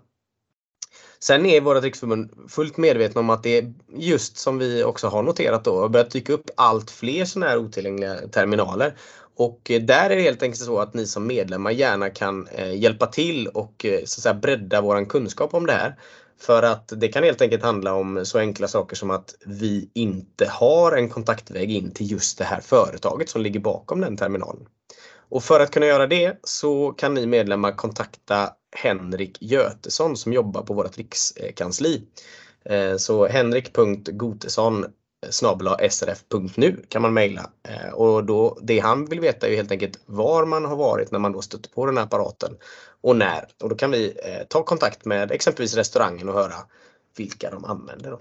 [1.23, 5.23] Sen är vårt riksförbund fullt medvetna om att det är just som vi också har
[5.23, 8.95] noterat då, har börjat dyka upp allt fler sådana här otillgängliga terminaler.
[9.37, 12.75] Och eh, där är det helt enkelt så att ni som medlemmar gärna kan eh,
[12.75, 15.97] hjälpa till och eh, så att säga, bredda vår kunskap om det här.
[16.41, 20.47] För att det kan helt enkelt handla om så enkla saker som att vi inte
[20.47, 24.67] har en kontaktväg in till just det här företaget som ligger bakom den terminalen.
[25.29, 30.63] Och för att kunna göra det så kan ni medlemmar kontakta Henrik Götesson som jobbar
[30.63, 32.03] på vårt rikskansli.
[32.65, 34.91] Eh, så henrik.gotesson eh,
[35.91, 37.51] srf.nu kan man mejla.
[37.69, 41.19] Eh, och då, det han vill veta är helt enkelt var man har varit när
[41.19, 42.57] man då stötte på den här apparaten
[43.01, 43.49] och när.
[43.63, 44.17] Och då kan vi
[44.49, 46.55] ta kontakt med exempelvis restaurangen och höra
[47.17, 48.19] vilka de använder.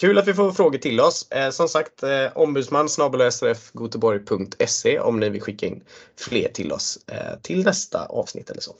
[0.00, 1.28] Kul att vi får frågor till oss.
[1.52, 5.84] Som sagt, eh, ombudsman srfgoteborg.se om ni vill skicka in
[6.16, 6.98] fler till oss
[7.42, 8.74] till nästa avsnitt eller så.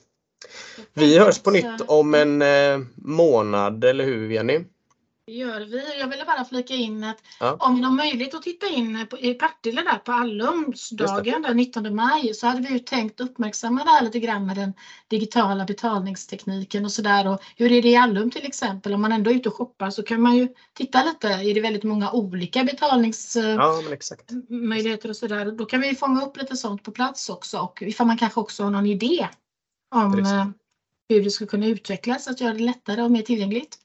[0.95, 4.65] Vi hörs på nytt om en eh, månad, eller hur Jenny?
[5.27, 5.99] Det gör vi.
[6.01, 7.57] Jag ville bara flika in att Ja.
[7.61, 11.95] om ni har möjlighet att titta in på, i Partille där på Allumsdagen den 19
[11.95, 14.73] maj så hade vi ju tänkt uppmärksamma det här lite grann med den
[15.09, 17.29] digitala betalningstekniken och sådär.
[17.29, 18.95] Och hur är det i Allum till exempel?
[18.95, 21.29] Om man ändå är ute och shoppar så kan man ju titta lite.
[21.29, 25.53] Är det väldigt många olika betalningsmöjligheter Ja, och sådär.
[25.53, 28.63] Då kan vi fånga upp lite sånt på plats också och ifall man kanske också
[28.63, 29.29] har någon idé
[29.95, 30.33] om Precis.
[30.33, 30.47] eh,
[31.09, 33.79] hur det skulle kunna utvecklas att göra det lättare och mer tillgängligt.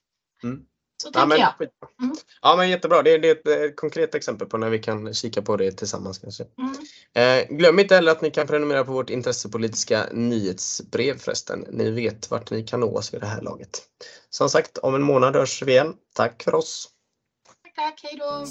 [0.44, 0.62] Mm.
[1.04, 1.70] Så Ja tänker men, jag.
[2.02, 2.16] Mm.
[2.42, 5.14] ja men jättebra, det är, det är ett eh, konkret exempel på när vi kan
[5.14, 6.20] kika på det tillsammans.
[6.20, 6.46] Kanske.
[6.58, 6.76] Mm.
[7.50, 11.66] Eh, glöm inte heller att ni kan prenumerera på vårt intressepolitiska nyhetsbrev förresten.
[11.72, 13.82] Ni vet vart ni kan nå oss vid det här laget.
[14.30, 15.94] Som sagt, om en månad hörs vi igen.
[16.16, 16.90] Tack för oss!
[17.64, 18.46] Tack, tack, hej då!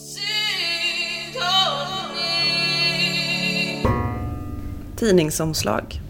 [4.97, 6.01] Tidningsomslag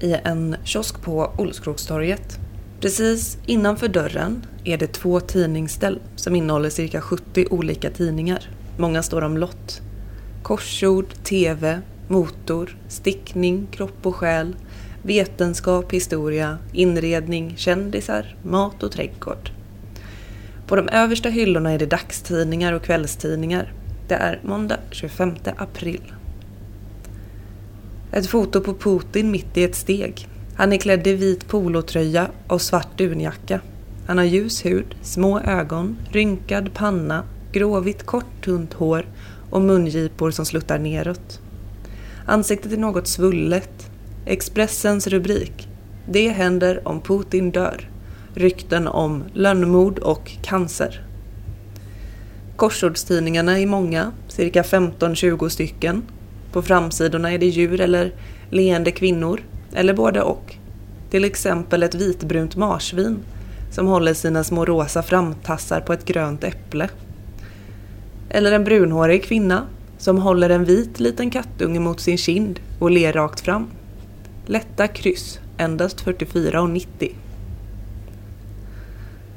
[0.00, 2.38] i en kiosk på Olskrokstorget.
[2.80, 8.50] Precis innanför dörren är det två tidningsställ som innehåller cirka 70 olika tidningar.
[8.78, 9.80] Många står om lott.
[10.42, 14.56] Korsord, TV, motor, stickning, kropp och själ,
[15.02, 19.50] vetenskap, historia, inredning, kändisar, mat och trädgård.
[20.66, 23.72] På de översta hyllorna är det dagstidningar och kvällstidningar.
[24.08, 26.12] Det är måndag 25 april.
[28.16, 30.28] Ett foto på Putin mitt i ett steg.
[30.54, 33.60] Han är klädd i vit polotröja och svart dunjacka.
[34.06, 39.06] Han har ljus hud, små ögon, rynkad panna, gråvitt kort tunt hår
[39.50, 41.40] och mungipor som sluttar neråt.
[42.26, 43.90] Ansiktet är något svullet.
[44.26, 45.68] Expressens rubrik.
[46.08, 47.90] Det händer om Putin dör.
[48.34, 51.06] Rykten om lönnmord och cancer.
[52.56, 56.02] Korsordstidningarna är många, cirka 15-20 stycken.
[56.56, 58.12] På framsidorna är det djur eller
[58.50, 59.40] leende kvinnor,
[59.72, 60.54] eller både och.
[61.10, 63.18] Till exempel ett vitbrunt marsvin
[63.70, 66.88] som håller sina små rosa framtassar på ett grönt äpple.
[68.28, 69.66] Eller en brunhårig kvinna
[69.98, 73.66] som håller en vit liten kattunge mot sin kind och ler rakt fram.
[74.46, 77.14] Lätta kryss, endast 44,90.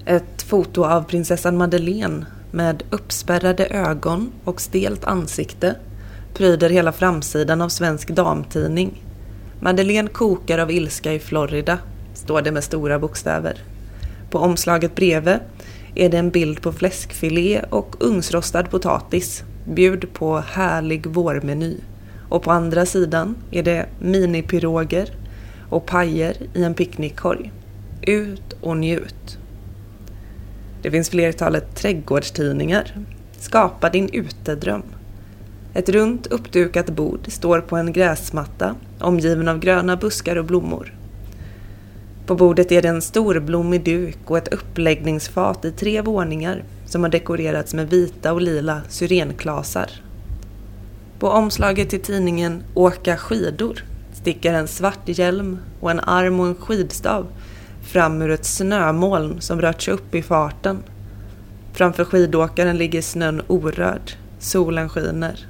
[0.06, 5.76] Ett foto av prinsessan Madeleine med uppspärrade ögon och stelt ansikte
[6.34, 9.04] pryder hela framsidan av Svensk Damtidning.
[9.60, 11.78] Madeleine kokar av ilska i Florida,
[12.14, 13.64] står det med stora bokstäver.
[14.30, 15.40] På omslaget bredvid
[15.96, 21.78] är det en bild på fläskfilé och ugnsrostad potatis, bjud på härlig vårmeny.
[22.30, 25.10] Och på andra sidan är det minipiroger
[25.70, 27.52] och pajer i en picknickkorg.
[28.02, 29.38] Ut och njut!
[30.82, 32.98] Det finns flertalet trädgårdstidningar.
[33.40, 34.84] Skapa din utedröm.
[35.74, 40.94] Ett runt uppdukat bord står på en gräsmatta omgiven av gröna buskar och blommor.
[42.26, 47.10] På bordet är det en storblommig duk och ett uppläggningsfat i tre våningar som har
[47.10, 49.90] dekorerats med vita och lila syrenklasar.
[51.20, 56.56] På omslaget till tidningen Åka skidor sticker en svart hjälm och en arm och en
[56.56, 57.28] skidstav
[57.82, 60.78] fram ur ett snömoln som rört sig upp i farten.
[61.74, 64.12] Framför skidåkaren ligger snön orörd.
[64.40, 65.46] Solen skiner.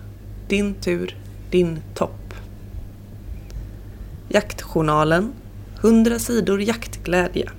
[0.49, 1.15] Din tur,
[1.49, 2.33] din topp.
[4.29, 5.33] Jaktjournalen,
[5.81, 7.49] 100 sidor jaktglädje,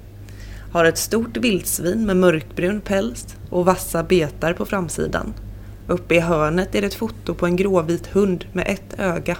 [0.72, 5.35] har ett stort vildsvin med mörkbrun päls och vassa betar på framsidan.
[5.87, 9.37] Uppe i hörnet är det ett foto på en gråvit hund med ett öga.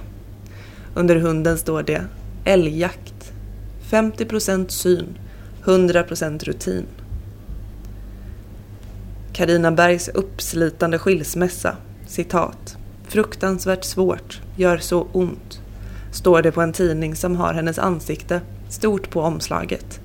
[0.93, 2.05] Under hunden står det
[2.45, 3.33] älgjakt.
[3.89, 5.17] 50% syn,
[5.63, 6.85] 100% rutin.
[9.33, 11.75] Carina Bergs uppslitande skilsmässa,
[12.07, 12.77] citat.
[13.11, 15.61] Fruktansvärt svårt, gör så ont.
[16.11, 19.99] Står det på en tidning som har hennes ansikte stort på omslaget.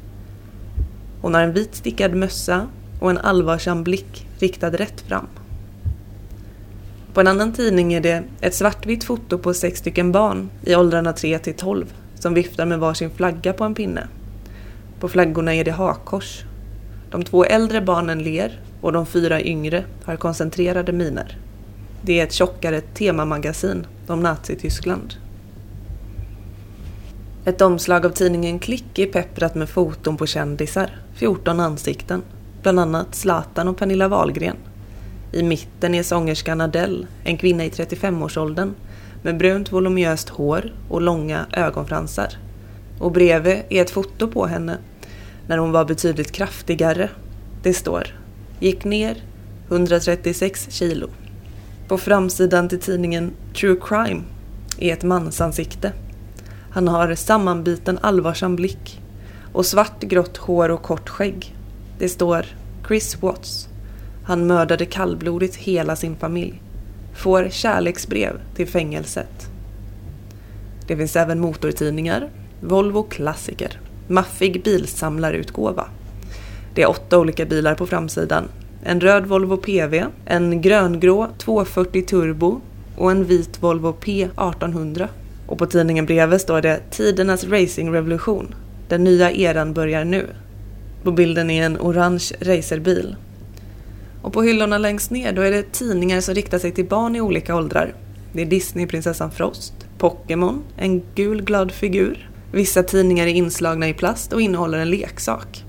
[1.20, 2.66] Hon har en vit stickad mössa
[3.00, 5.26] och en allvarsam blick riktad rätt fram.
[7.14, 11.12] På en annan tidning är det ett svartvitt foto på sex stycken barn i åldrarna
[11.12, 14.08] 3 till 12 som viftar med varsin flagga på en pinne.
[15.00, 16.44] På flaggorna är det hakkors.
[17.10, 21.38] De två äldre barnen ler och de fyra yngre har koncentrerade miner.
[22.02, 25.14] Det är ett tjockare temamagasin om Nazityskland.
[27.44, 32.22] Ett omslag av tidningen Klick är pepprat med foton på kändisar, 14 ansikten,
[32.62, 34.56] bland annat Zlatan och Pernilla Wahlgren.
[35.32, 38.74] I mitten är sångerskan Adele, en kvinna i 35-årsåldern,
[39.22, 42.28] med brunt voluminöst hår och långa ögonfransar.
[42.98, 44.78] Och bredvid är ett foto på henne
[45.46, 47.10] när hon var betydligt kraftigare.
[47.62, 48.06] Det står
[48.60, 49.22] Gick ner
[49.68, 51.08] 136 kilo.
[51.88, 54.22] På framsidan till tidningen True Crime
[54.78, 55.92] är ett mansansikte.
[56.70, 59.00] Han har sammanbiten allvarsam blick
[59.52, 61.56] och svart grått hår och kort skägg.
[61.98, 62.46] Det står
[62.86, 63.68] Chris Watts.
[64.24, 66.62] Han mördade kallblodigt hela sin familj.
[67.14, 69.50] Får kärleksbrev till fängelset.
[70.86, 75.88] Det finns även motortidningar, Volvo Klassiker, maffig bilsamlarutgåva.
[76.74, 78.48] Det är åtta olika bilar på framsidan.
[78.88, 82.60] En röd Volvo PV, en gröngrå 240 Turbo
[82.96, 85.08] och en vit Volvo P1800.
[85.46, 88.54] Och på tidningen bredvid står det Tidernas racingrevolution.
[88.88, 90.26] Den nya eran börjar nu.
[91.02, 93.16] På bilden är en orange racerbil.
[94.22, 97.20] Och på hyllorna längst ner då är det tidningar som riktar sig till barn i
[97.20, 97.94] olika åldrar.
[98.32, 102.30] Det är Disney-prinsessan Frost, Pokémon, en gul glad figur.
[102.52, 105.65] Vissa tidningar är inslagna i plast och innehåller en leksak.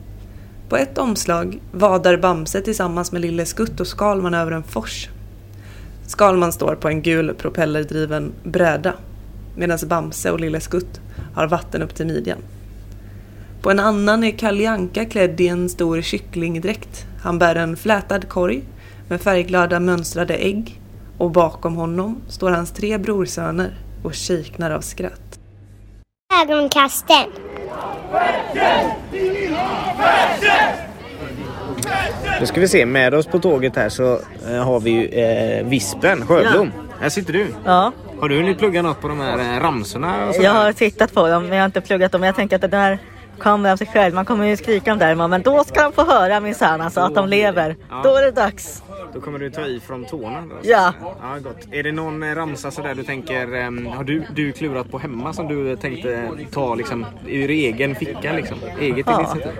[0.70, 5.10] På ett omslag vadar Bamse tillsammans med Lille Skutt och Skalman över en fors.
[6.08, 8.94] Skalman står på en gul propellerdriven bräda
[9.56, 11.02] medan Bamse och Lille Skutt
[11.34, 12.38] har vatten upp till midjan.
[13.62, 17.06] På en annan är Kalle Anka klädd i en stor kycklingdräkt.
[17.22, 18.64] Han bär en flätad korg
[19.10, 20.82] med färgglada mönstrade ägg
[21.18, 25.40] och bakom honom står hans tre brorsöner och kiknar av skratt.
[26.44, 27.32] Ögonkasten.
[32.40, 35.66] Nu ska vi se, med oss på tåget här så eh, har vi ju eh,
[35.66, 36.72] Vispen Sjöblom.
[37.02, 37.48] Här sitter du.
[37.66, 37.92] Ja.
[38.20, 40.16] Har du hunnit plugga något på de här eh, ramsorna?
[40.42, 42.24] Jag har tittat på dem men jag har inte pluggat dem.
[42.24, 43.00] Jag tänker att det där
[43.40, 44.16] kommer av sig själv.
[44.16, 47.00] Man kommer ju skrika om det här, men då ska de få höra minsann alltså,
[47.00, 47.76] att de lever.
[47.90, 48.02] Ja.
[48.04, 48.84] Då är det dags.
[49.14, 50.42] Då kommer du ta i från tårna?
[50.42, 50.94] Då, Ja.
[51.22, 51.58] ja gott.
[51.72, 55.34] Är det någon eh, ramsa sådär du tänker, eh, har du, du klurat på hemma
[55.34, 58.58] som du tänkte ta liksom ur egen ficka liksom?
[58.80, 59.20] Eget Ja.
[59.20, 59.60] initiativ?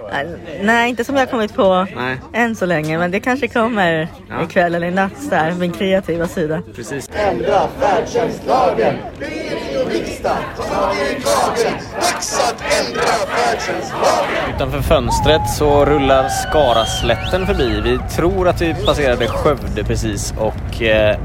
[0.64, 2.18] Nej, inte som jag har kommit på Nej.
[2.34, 4.44] än så länge, men det kanske kommer Ja.
[4.44, 6.62] ikväll eller i natt där, min kreativa sida.
[6.76, 7.10] Precis.
[7.14, 8.96] Ändra färdtjänstlagen.
[9.20, 10.38] Regering och riksdag.
[12.02, 14.56] Dags att ändra färdtjänstlagen.
[14.56, 17.82] Utanför fönstret så rullar Skaraslätten förbi.
[17.84, 21.18] Vi tror att vi passerade Skövde precis och eh,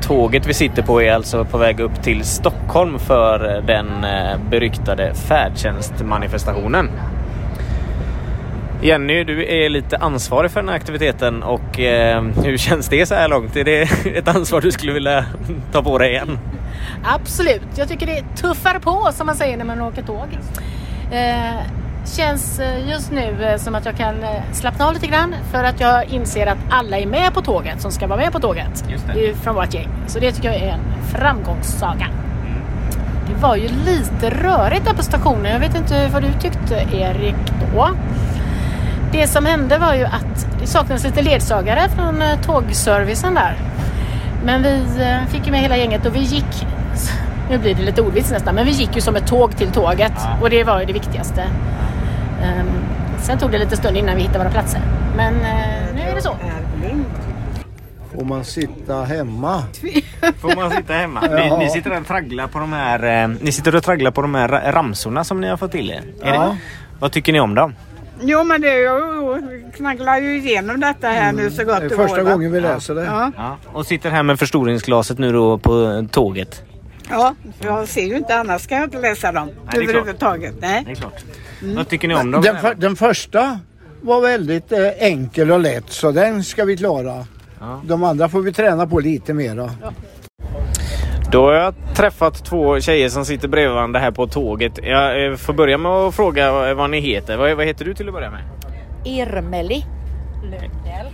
[0.00, 4.38] tåget vi sitter på är alltså på väg upp till Stockholm för eh, den eh,
[4.50, 6.90] beryktade färdtjänstmanifestationen.
[8.82, 13.14] Jenny, du är lite ansvarig för den här aktiviteten och eh, hur känns det så
[13.14, 13.56] här långt?
[13.56, 13.82] Är det
[14.16, 15.24] ett ansvar du skulle vilja
[15.72, 16.38] ta på dig igen?
[17.04, 20.38] Absolut, jag tycker det tuffar på som man säger när man åker tåg.
[21.12, 21.60] Eh,
[22.06, 25.64] känns eh, just nu eh, som att jag kan eh, slappna av lite grann för
[25.64, 28.84] att jag inser att alla är med på tåget som ska vara med på tåget.
[28.88, 29.12] Just det.
[29.12, 29.88] det är från vårt gäng.
[30.06, 32.06] Så det tycker jag är en framgångssaga.
[33.28, 35.52] Det var ju lite rörigt där på stationen.
[35.52, 37.34] Jag vet inte vad du tyckte Erik
[37.74, 37.88] då.
[39.12, 43.56] Det som hände var ju att det saknades lite ledsagare från tågservicen där.
[44.44, 44.84] Men vi
[45.28, 46.66] fick ju med hela gänget och vi gick,
[47.50, 50.12] nu blir det lite ordvits nästan, men vi gick ju som ett tåg till tåget
[50.40, 51.44] och det var ju det viktigaste.
[52.42, 52.66] Ehm,
[53.22, 54.80] Sen tog det lite stund innan vi hittade våra platser.
[55.16, 56.36] Men eh, nu är det så.
[58.14, 59.62] Får man sitta hemma?
[60.40, 61.20] Får man sitta hemma?
[61.20, 64.34] Ni, ni sitter och tragglar på de här, eh, ni sitter och tragglar på de
[64.34, 66.02] här ra- ramsorna som ni har fått till er.
[66.22, 66.40] Är Ja.
[66.42, 66.56] det,
[67.00, 67.74] vad tycker ni om dem?
[68.22, 72.22] Jo men det ju, knagglar ju igenom detta här nu så gott Det är första
[72.22, 73.04] gången vi läser det.
[73.04, 73.32] Ja.
[73.36, 73.56] Ja.
[73.72, 76.62] Och sitter här med förstoringsglaset nu då på tåget.
[77.10, 79.88] Ja, jag ser ju inte annars kan jag inte läsa dem det är klart.
[79.90, 80.54] överhuvudtaget.
[80.60, 80.82] Nej.
[80.86, 81.24] Det är klart.
[81.62, 81.76] Mm.
[81.76, 82.42] Vad tycker ni om dem?
[82.42, 83.58] Den, för, den första
[84.02, 87.26] var väldigt eh, enkel och lätt så den ska vi klara.
[87.84, 89.70] De andra får vi träna på lite mera.
[91.32, 94.72] Då har jag träffat två tjejer som sitter bredvid varandra här på tåget.
[94.82, 97.36] Jag eh, får börja med att fråga vad- vad ni heter.
[97.36, 98.40] Vad, vad heter du till att börja med?
[99.04, 99.84] Irmeli
[100.42, 101.06] Lundell.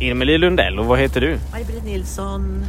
[0.00, 1.36] Irmeli Lundell och vad heter du?
[1.52, 2.64] Maj-Britt Nilsson.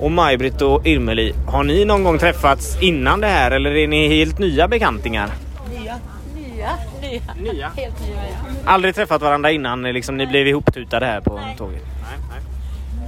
[0.00, 4.08] Och Maj-Britt och Irmeli, har ni någon gång träffats innan det här eller är ni
[4.08, 5.30] helt nya bekantingar?
[5.70, 5.94] Nya.
[6.34, 6.70] Nya.
[7.00, 7.52] Nya.
[7.52, 7.68] Nya.
[7.76, 8.54] Helt nya ja.
[8.64, 11.82] Aldrig träffat varandra innan liksom, ni blev ihoptutade här på tåget?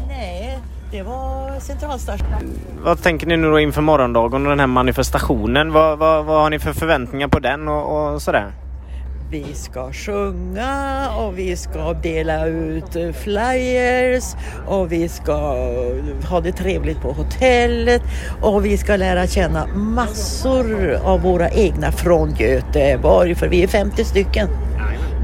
[0.09, 0.59] Nej,
[0.91, 2.29] det var centralstation.
[2.83, 5.73] Vad tänker ni nu då inför morgondagen och den här manifestationen?
[5.73, 8.53] Vad, vad, vad har ni för förväntningar på den och, och sådär?
[9.33, 14.25] Vi ska sjunga och vi ska dela ut eh, flyers
[14.67, 18.03] och vi ska eh, ha det trevligt på hotellet
[18.43, 24.05] och vi ska lära känna massor av våra egna från Göteborg för vi är 50
[24.05, 24.49] stycken.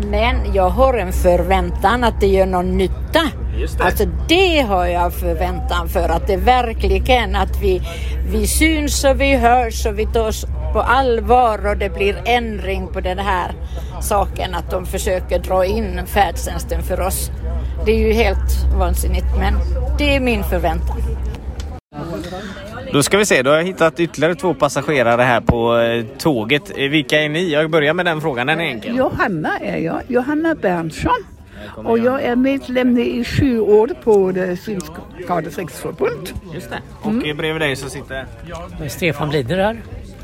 [0.05, 3.23] Men jag har en förväntan att det gör någon nytta.
[3.57, 3.85] Just det.
[3.85, 7.83] Alltså det har jag förväntan för att det verkligen att vi,
[8.33, 13.01] vi syns och vi hörs och vi tas på allvar och det blir ändring på
[13.01, 13.53] den här
[14.01, 17.31] saken att de försöker dra in färdtjänsten för oss.
[17.85, 19.55] Det är ju helt vansinnigt men
[19.99, 20.97] det är min förväntan.
[22.93, 26.73] Då ska vi se, då har jag hittat ytterligare två passagerare här på eh, tåget.
[26.77, 27.53] Eh, Vilka är ni?
[27.53, 28.97] Jag börjar med den frågan, den är enkel.
[28.97, 31.25] Johanna är jag, Johanna Berntsson.
[31.75, 34.33] Och jag är medlem i sju år på
[34.65, 36.31] Synskadades riksförbund.
[36.55, 36.79] Just det.
[37.03, 38.27] Och eh, bredvid dig så sitter...
[38.89, 39.77] Stefan Blider här,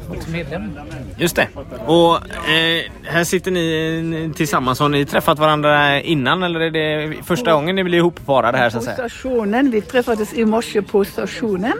[0.08, 0.78] också medlem.
[1.16, 1.48] Just det.
[1.86, 2.16] Och
[2.48, 4.78] eh, här sitter ni eh, tillsammans.
[4.80, 8.78] Har ni träffat varandra innan eller är det första gången ni blir ihopparade här så
[8.78, 9.08] att På säga?
[9.08, 11.72] stationen, vi träffades i morse på stationen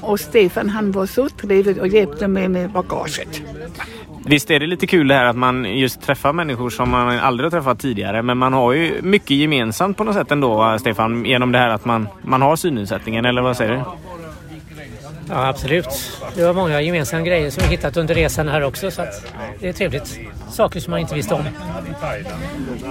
[0.00, 3.42] och Stefan han var så trevlig och hjälpte mig med bagaget.
[4.26, 7.44] Visst är det lite kul det här att man just träffar människor som man aldrig
[7.44, 8.22] har träffat tidigare.
[8.22, 11.24] Men man har ju mycket gemensamt på något sätt ändå, Stefan?
[11.24, 13.82] Genom det här att man, man har synnedsättningen, eller vad säger du?
[15.30, 16.18] Ja, absolut.
[16.34, 18.90] Det var många gemensamma grejer som vi hittat under resan här också.
[18.90, 20.18] Så att det är trevligt.
[20.50, 21.44] Saker som man inte visste om.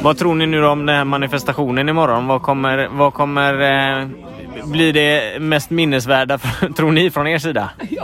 [0.02, 2.28] Vad tror ni nu om den här manifestationen imorgon?
[2.28, 3.54] Vad kommer, vad kommer
[4.02, 4.08] eh,
[4.66, 6.38] bli det mest minnesvärda,
[6.78, 7.70] tror ni, från er sida?
[7.80, 8.04] Eh,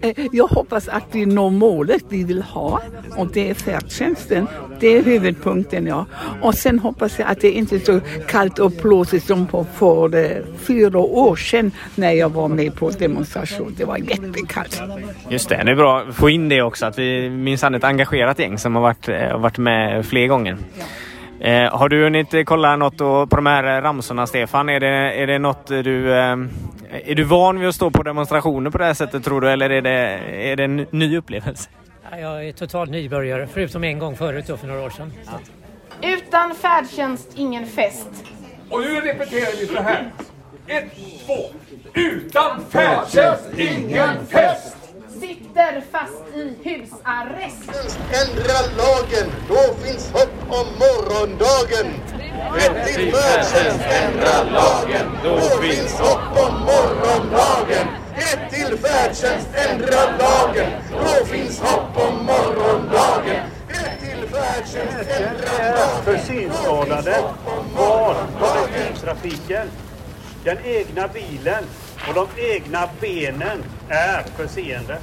[0.00, 2.80] Eh, jag hoppas att vi når målet vi vill ha
[3.16, 4.46] och det är färdtjänsten.
[4.80, 6.06] Det är huvudpunkten ja.
[6.42, 10.16] Och sen hoppas jag att det inte är så kallt och blåsigt som på för
[10.16, 13.74] eh, fyra år sedan när jag var med på demonstration.
[13.78, 14.82] Det var jättekallt.
[15.28, 16.86] Just det, det är bra att få in det också.
[16.86, 20.56] Att vi minsann ett engagerat gäng som har varit, har varit med fler gånger.
[21.44, 24.68] Eh, har du hunnit kolla något då på de här ramsorna, Stefan?
[24.68, 26.12] Är det, är det något du...
[26.12, 26.36] Eh,
[27.04, 29.50] är du van vid att stå på demonstrationer på det här sättet tror du?
[29.50, 29.90] Eller är det,
[30.52, 31.68] är det en ny upplevelse?
[32.10, 35.12] Ja, Jag är totalt nybörjare, förutom en gång förut då för några år sedan.
[35.26, 35.50] Att-
[36.02, 38.08] Utan färdtjänst, ingen fest.
[38.70, 40.10] Och nu repeterar vi så här.
[40.66, 40.84] Ett,
[41.26, 41.34] två.
[41.94, 44.76] Utan färdtjänst, ingen fest!
[45.24, 47.70] Sitter fast i husarrest.
[48.22, 51.86] Ändra lagen, då finns hopp om morgondagen.
[52.54, 57.86] Rätt till färdtjänst, ändra lagen, då finns hopp om morgondagen.
[58.16, 63.42] Rätt till färdtjänst, ändra lagen, då finns hopp om morgondagen.
[63.68, 66.04] Rätt till färdtjänst, ändra lagen.
[66.04, 67.22] för synskadade
[67.76, 69.68] var kollektivtrafiken,
[70.44, 71.64] den egna bilen
[72.08, 74.98] och de egna benen är förseende.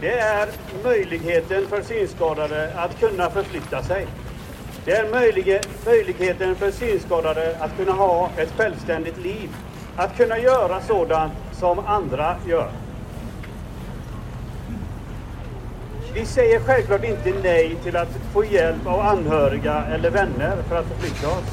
[0.00, 0.48] Det är
[0.84, 4.06] möjligheten för synskadade att kunna förflytta sig.
[4.84, 5.10] Det är
[5.84, 9.50] möjligheten för synskadade att kunna ha ett självständigt liv.
[9.96, 12.70] Att kunna göra sådant som andra gör.
[16.14, 20.86] Vi säger självklart inte nej till att få hjälp av anhöriga eller vänner för att
[20.86, 21.50] förflytta oss.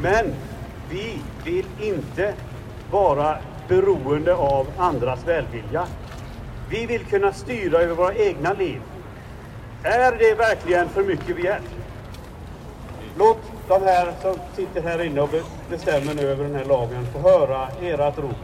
[0.00, 0.34] Men
[0.90, 2.34] vi vill inte
[2.90, 3.38] vara
[3.68, 5.86] beroende av andras välvilja.
[6.70, 8.80] Vi vill kunna styra över våra egna liv.
[9.82, 11.62] Är det verkligen för mycket begärt?
[13.18, 13.38] Låt
[13.68, 17.18] de här som sitter här inne och be- bestämmer nu över den här lagen få
[17.18, 18.36] höra ert rop.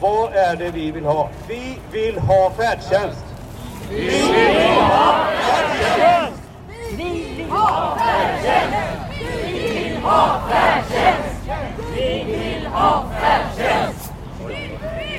[0.00, 1.30] Vad är det vi vill ha?
[1.48, 3.24] Vi vill ha färdtjänst!
[3.90, 6.42] Vi vill ha färdtjänst!
[6.96, 8.76] Vi vill ha färdtjänst!
[9.20, 11.42] Vi vill ha färdtjänst!
[11.96, 12.65] Vi vill ha färdtjänst!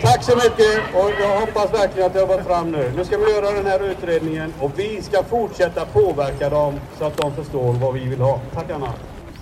[0.01, 2.91] Tack så mycket och jag hoppas verkligen att det har gått fram nu.
[2.95, 7.17] Nu ska vi göra den här utredningen och vi ska fortsätta påverka dem så att
[7.17, 8.39] de förstår vad vi vill ha.
[8.53, 8.93] Tack Anna!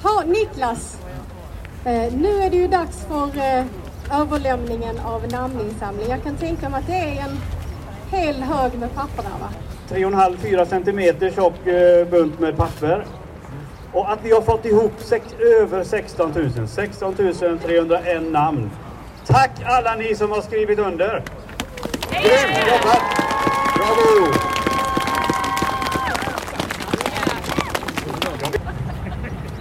[0.04, 0.98] Ha, Niklas!
[1.86, 3.66] Eh, nu är det ju dags för eh,
[4.22, 6.06] överlämningen av namninsamling.
[6.10, 7.42] Jag kan tänka mig att det är en
[8.12, 9.50] hel hög med papper där va?
[9.90, 13.06] 3,5-4 centimeter tjock eh, bunt med papper.
[13.96, 15.26] Och att vi har fått ihop sex,
[15.60, 16.68] över 16 000.
[16.68, 18.72] 16 301 namn.
[19.26, 21.24] Tack alla ni som har skrivit under!
[22.12, 23.02] Grymt jobbat!
[23.76, 24.34] Bravo!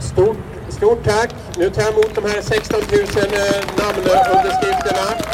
[0.00, 0.36] Stort,
[0.68, 1.34] stort tack.
[1.58, 5.33] Nu tar jag emot de här 16 000 eh, namnunderskrifterna.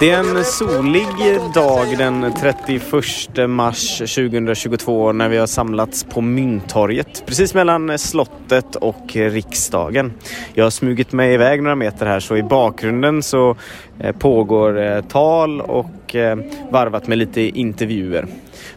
[0.00, 1.06] Det är en solig
[1.54, 9.06] dag den 31 mars 2022 när vi har samlats på Mynttorget precis mellan slottet och
[9.12, 10.12] riksdagen.
[10.54, 13.56] Jag har smugit mig iväg några meter här så i bakgrunden så
[14.00, 16.38] Eh, pågår eh, tal och eh,
[16.70, 18.26] varvat med lite intervjuer.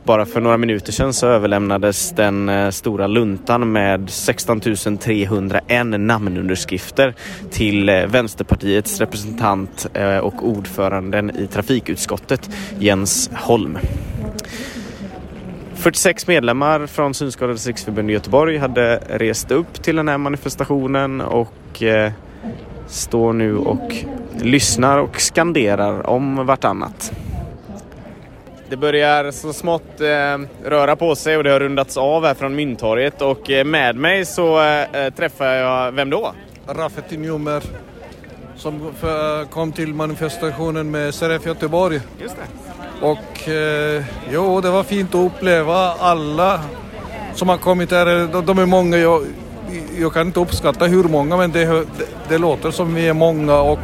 [0.03, 4.61] Bara för några minuter sedan så överlämnades den stora luntan med 16
[4.99, 7.13] 301 namnunderskrifter
[7.51, 9.87] till Vänsterpartiets representant
[10.21, 12.49] och ordföranden i trafikutskottet
[12.79, 13.77] Jens Holm.
[15.75, 21.83] 46 medlemmar från Synskadades riksförbund i Göteborg hade rest upp till den här manifestationen och
[22.89, 23.95] står nu och
[24.41, 27.11] lyssnar och skanderar om vartannat.
[28.69, 32.55] Det börjar så smått eh, röra på sig och det har rundats av här från
[32.55, 36.33] Mynttorget och eh, med mig så eh, träffar jag, vem då?
[36.67, 37.63] Rafet Njumer
[38.55, 42.01] som för, kom till manifestationen med SRF Göteborg.
[42.21, 43.05] Just det.
[43.05, 46.61] Och eh, jo, det var fint att uppleva alla
[47.33, 48.27] som har kommit här.
[48.27, 48.97] De, de är många.
[48.97, 49.21] Jag,
[49.99, 51.85] jag kan inte uppskatta hur många men det, det,
[52.29, 53.79] det låter som vi är många och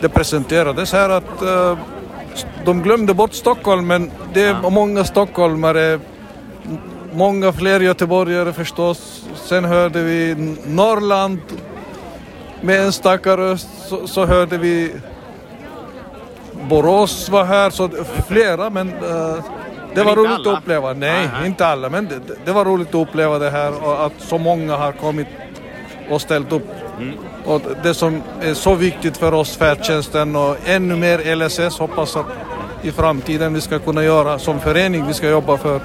[0.00, 1.78] det presenterades här att eh,
[2.64, 6.00] de glömde bort Stockholm men det är många stockholmare,
[7.12, 9.24] många fler göteborgare förstås.
[9.34, 10.34] Sen hörde vi
[10.66, 11.38] Norrland
[12.60, 14.92] med en starka röst så, så hörde vi
[16.68, 17.90] Borås var här, så
[18.28, 19.44] flera men eh,
[19.94, 20.52] det var roligt alla?
[20.52, 20.92] att uppleva.
[20.92, 21.46] Nej, nej.
[21.46, 24.76] inte alla men det, det var roligt att uppleva det här och att så många
[24.76, 25.26] har kommit
[26.10, 26.68] och ställt upp.
[27.00, 27.14] Mm.
[27.44, 32.26] Och det som är så viktigt för oss färdtjänsten och ännu mer LSS hoppas att
[32.82, 35.80] i framtiden vi ska kunna göra som förening vi ska jobba för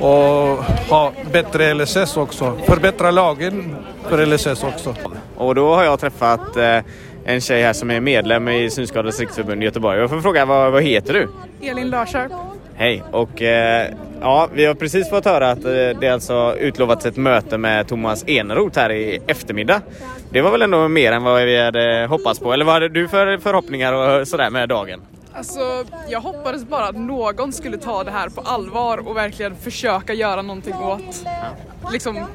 [0.00, 2.58] och ha bättre LSS också.
[2.66, 3.76] Förbättra lagen
[4.08, 4.94] för LSS också.
[5.36, 6.78] Och då har jag träffat eh,
[7.24, 9.98] en tjej här som är medlem i Synskadades riksförbund i Göteborg.
[9.98, 11.28] Jag får fråga, vad, vad heter du?
[11.68, 12.32] Elin Larsarp.
[12.78, 13.02] Hej!
[13.10, 15.70] Och eh, ja, vi har precis fått höra att eh,
[16.00, 19.80] det alltså utlovats ett möte med Thomas Eneroth här i eftermiddag.
[20.30, 22.52] Det var väl ändå mer än vad vi hade hoppats på?
[22.52, 25.00] Eller vad hade du för förhoppningar och sådär med dagen?
[25.32, 30.14] Alltså, jag hoppades bara att någon skulle ta det här på allvar och verkligen försöka
[30.14, 31.24] göra någonting åt
[31.92, 32.26] liksom,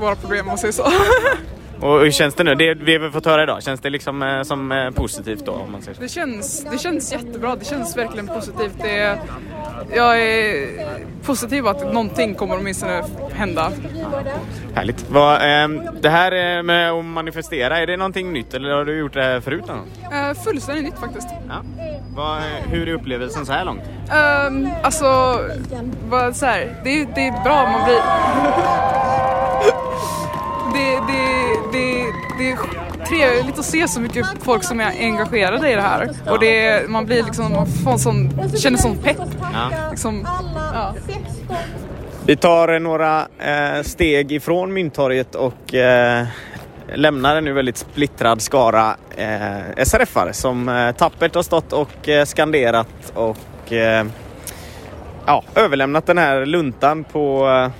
[0.00, 0.86] våra problem om man säger så.
[1.82, 2.54] Och hur känns det nu?
[2.54, 5.52] Det vi har fått höra idag, känns det liksom eh, som eh, positivt då?
[5.52, 6.02] Om man säger så?
[6.02, 8.74] Det känns, det känns jättebra, det känns verkligen positivt.
[8.82, 9.18] Det,
[9.94, 10.68] jag är
[11.22, 13.72] positiv att någonting kommer åtminstone hända.
[14.74, 15.10] Härligt.
[15.10, 15.68] Vad, eh,
[16.00, 19.40] det här med att manifestera, är det någonting nytt eller har du gjort det här
[19.40, 19.64] förut?
[19.66, 20.34] Någon?
[20.44, 21.28] fullständigt nytt faktiskt.
[21.48, 21.64] Ja.
[22.16, 23.82] Vad, hur är upplevelsen så här långt?
[23.82, 25.38] Um, alltså,
[26.08, 27.98] vad, så här, det, det är bra, man blir...
[30.74, 32.04] det, det, det,
[32.38, 32.58] det är
[33.06, 36.10] trevligt att se så mycket folk som är engagerade i det här.
[36.30, 39.16] Och det, man blir liksom, man får en sån, känner sån pepp.
[39.52, 39.70] Ja.
[39.90, 40.26] Liksom,
[40.74, 40.94] ja.
[42.26, 46.26] Vi tar eh, några eh, steg ifrån Mynttorget och eh,
[46.94, 52.24] lämnar en nu väldigt splittrad skara eh, SRF-are som eh, tappert har stått och eh,
[52.24, 54.06] skanderat och eh,
[55.26, 57.70] ja, överlämnat den här luntan på eh,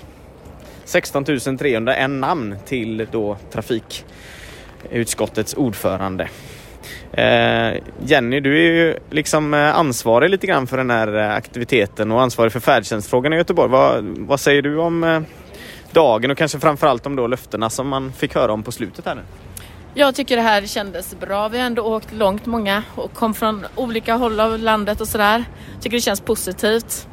[0.85, 1.25] 16
[1.59, 6.29] 301 namn till då trafikutskottets ordförande.
[7.13, 7.73] Eh,
[8.05, 12.23] Jenny, du är ju liksom eh, ansvarig lite grann för den här eh, aktiviteten och
[12.23, 13.71] ansvarig för färdtjänstfrågan i Göteborg.
[13.71, 15.25] Vad, vad säger du om
[15.93, 19.15] dagen och kanske framförallt om då löftena som man fick höra om på slutet här
[19.15, 19.23] nu?
[19.95, 21.49] Jag tycker det här kändes bra.
[21.49, 25.45] Vi har ändå åkt långt många och kom från olika håll av landet och sådär.
[25.81, 27.09] Tycker det känns positivt.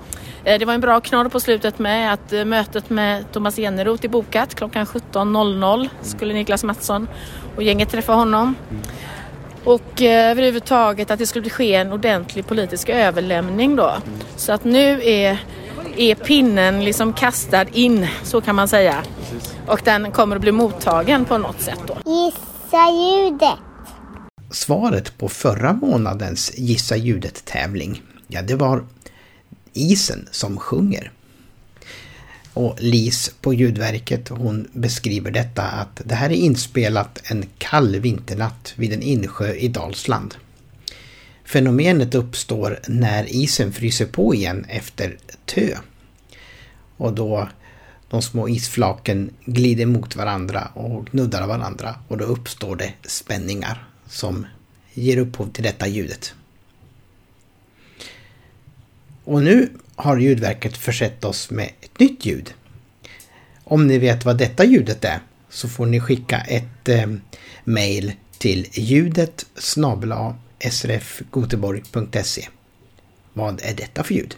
[0.49, 4.05] Eh, Det var en bra knorr på slutet med att eh, mötet med Thomas Eneroth
[4.05, 7.07] är bokat klockan 17.00 skulle Niklas Mattsson
[7.55, 8.55] och gänget träffa honom.
[9.63, 13.93] Och eh, överhuvudtaget att det skulle ske en ordentlig politisk överlämning då.
[14.35, 15.37] Så att nu är,
[15.97, 19.03] är pinnen liksom kastad in, så kan man säga.
[19.67, 21.97] Och den kommer att bli mottagen på något sätt då.
[22.05, 23.59] Gissa ljudet.
[24.51, 28.83] Svaret på förra månadens Gissa ljudet-tävling, ja det var
[29.73, 31.11] isen som sjunger.
[32.53, 38.73] Och Lis på ljudverket hon beskriver detta att det här är inspelat en kall vinternatt
[38.75, 40.35] vid en insjö i Dalsland.
[41.45, 45.77] Fenomenet uppstår när isen fryser på igen efter tö.
[46.97, 47.49] Och då
[48.09, 54.45] de små isflaken glider mot varandra och nuddar varandra och då uppstår det spänningar som
[54.93, 56.33] ger upphov till detta ljudet.
[59.29, 62.53] Och nu har ljudverket försett oss med ett nytt ljud.
[63.63, 65.19] Om ni vet vad detta ljudet är
[65.49, 67.07] så får ni skicka ett eh,
[67.63, 69.45] mail till ljudet
[70.69, 72.47] srfgoteborg.se.
[73.33, 74.35] Vad är detta för ljud?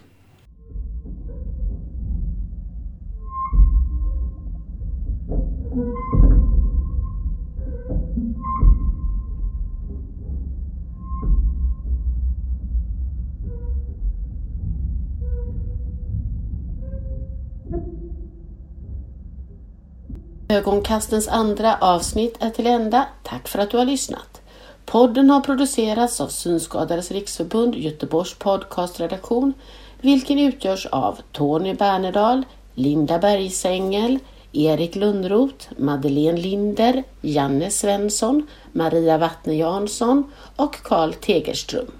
[20.61, 23.05] Ögonkastens andra avsnitt är till ända.
[23.23, 24.41] Tack för att du har lyssnat.
[24.85, 29.53] Podden har producerats av Synskadades riksförbund Göteborgs podcastredaktion,
[30.01, 32.43] vilken utgörs av Tony Bernedal,
[32.75, 34.19] Linda Bergsängel,
[34.51, 40.23] Erik Lundroth, Madeleine Linder, Janne Svensson, Maria Wattne Jansson
[40.55, 41.91] och Karl Tegerström.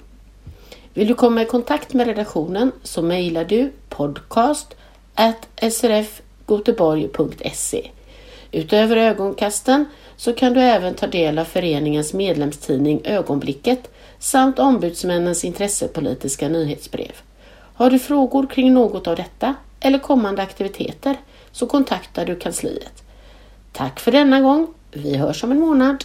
[0.94, 4.76] Vill du komma i kontakt med redaktionen så mejlar du podcast
[5.72, 7.92] srfgoteborg.se.
[8.52, 9.86] Utöver ögonkasten
[10.18, 17.12] så kan du även ta del av föreningens medlemstidning Ögonblicket samt ombudsmännens intressepolitiska nyhetsbrev.
[17.74, 21.18] Har du frågor kring något av detta eller kommande aktiviteter
[21.52, 23.04] så kontaktar du kansliet.
[23.72, 24.68] Tack för denna gång.
[24.92, 26.04] Vi hörs om en månad.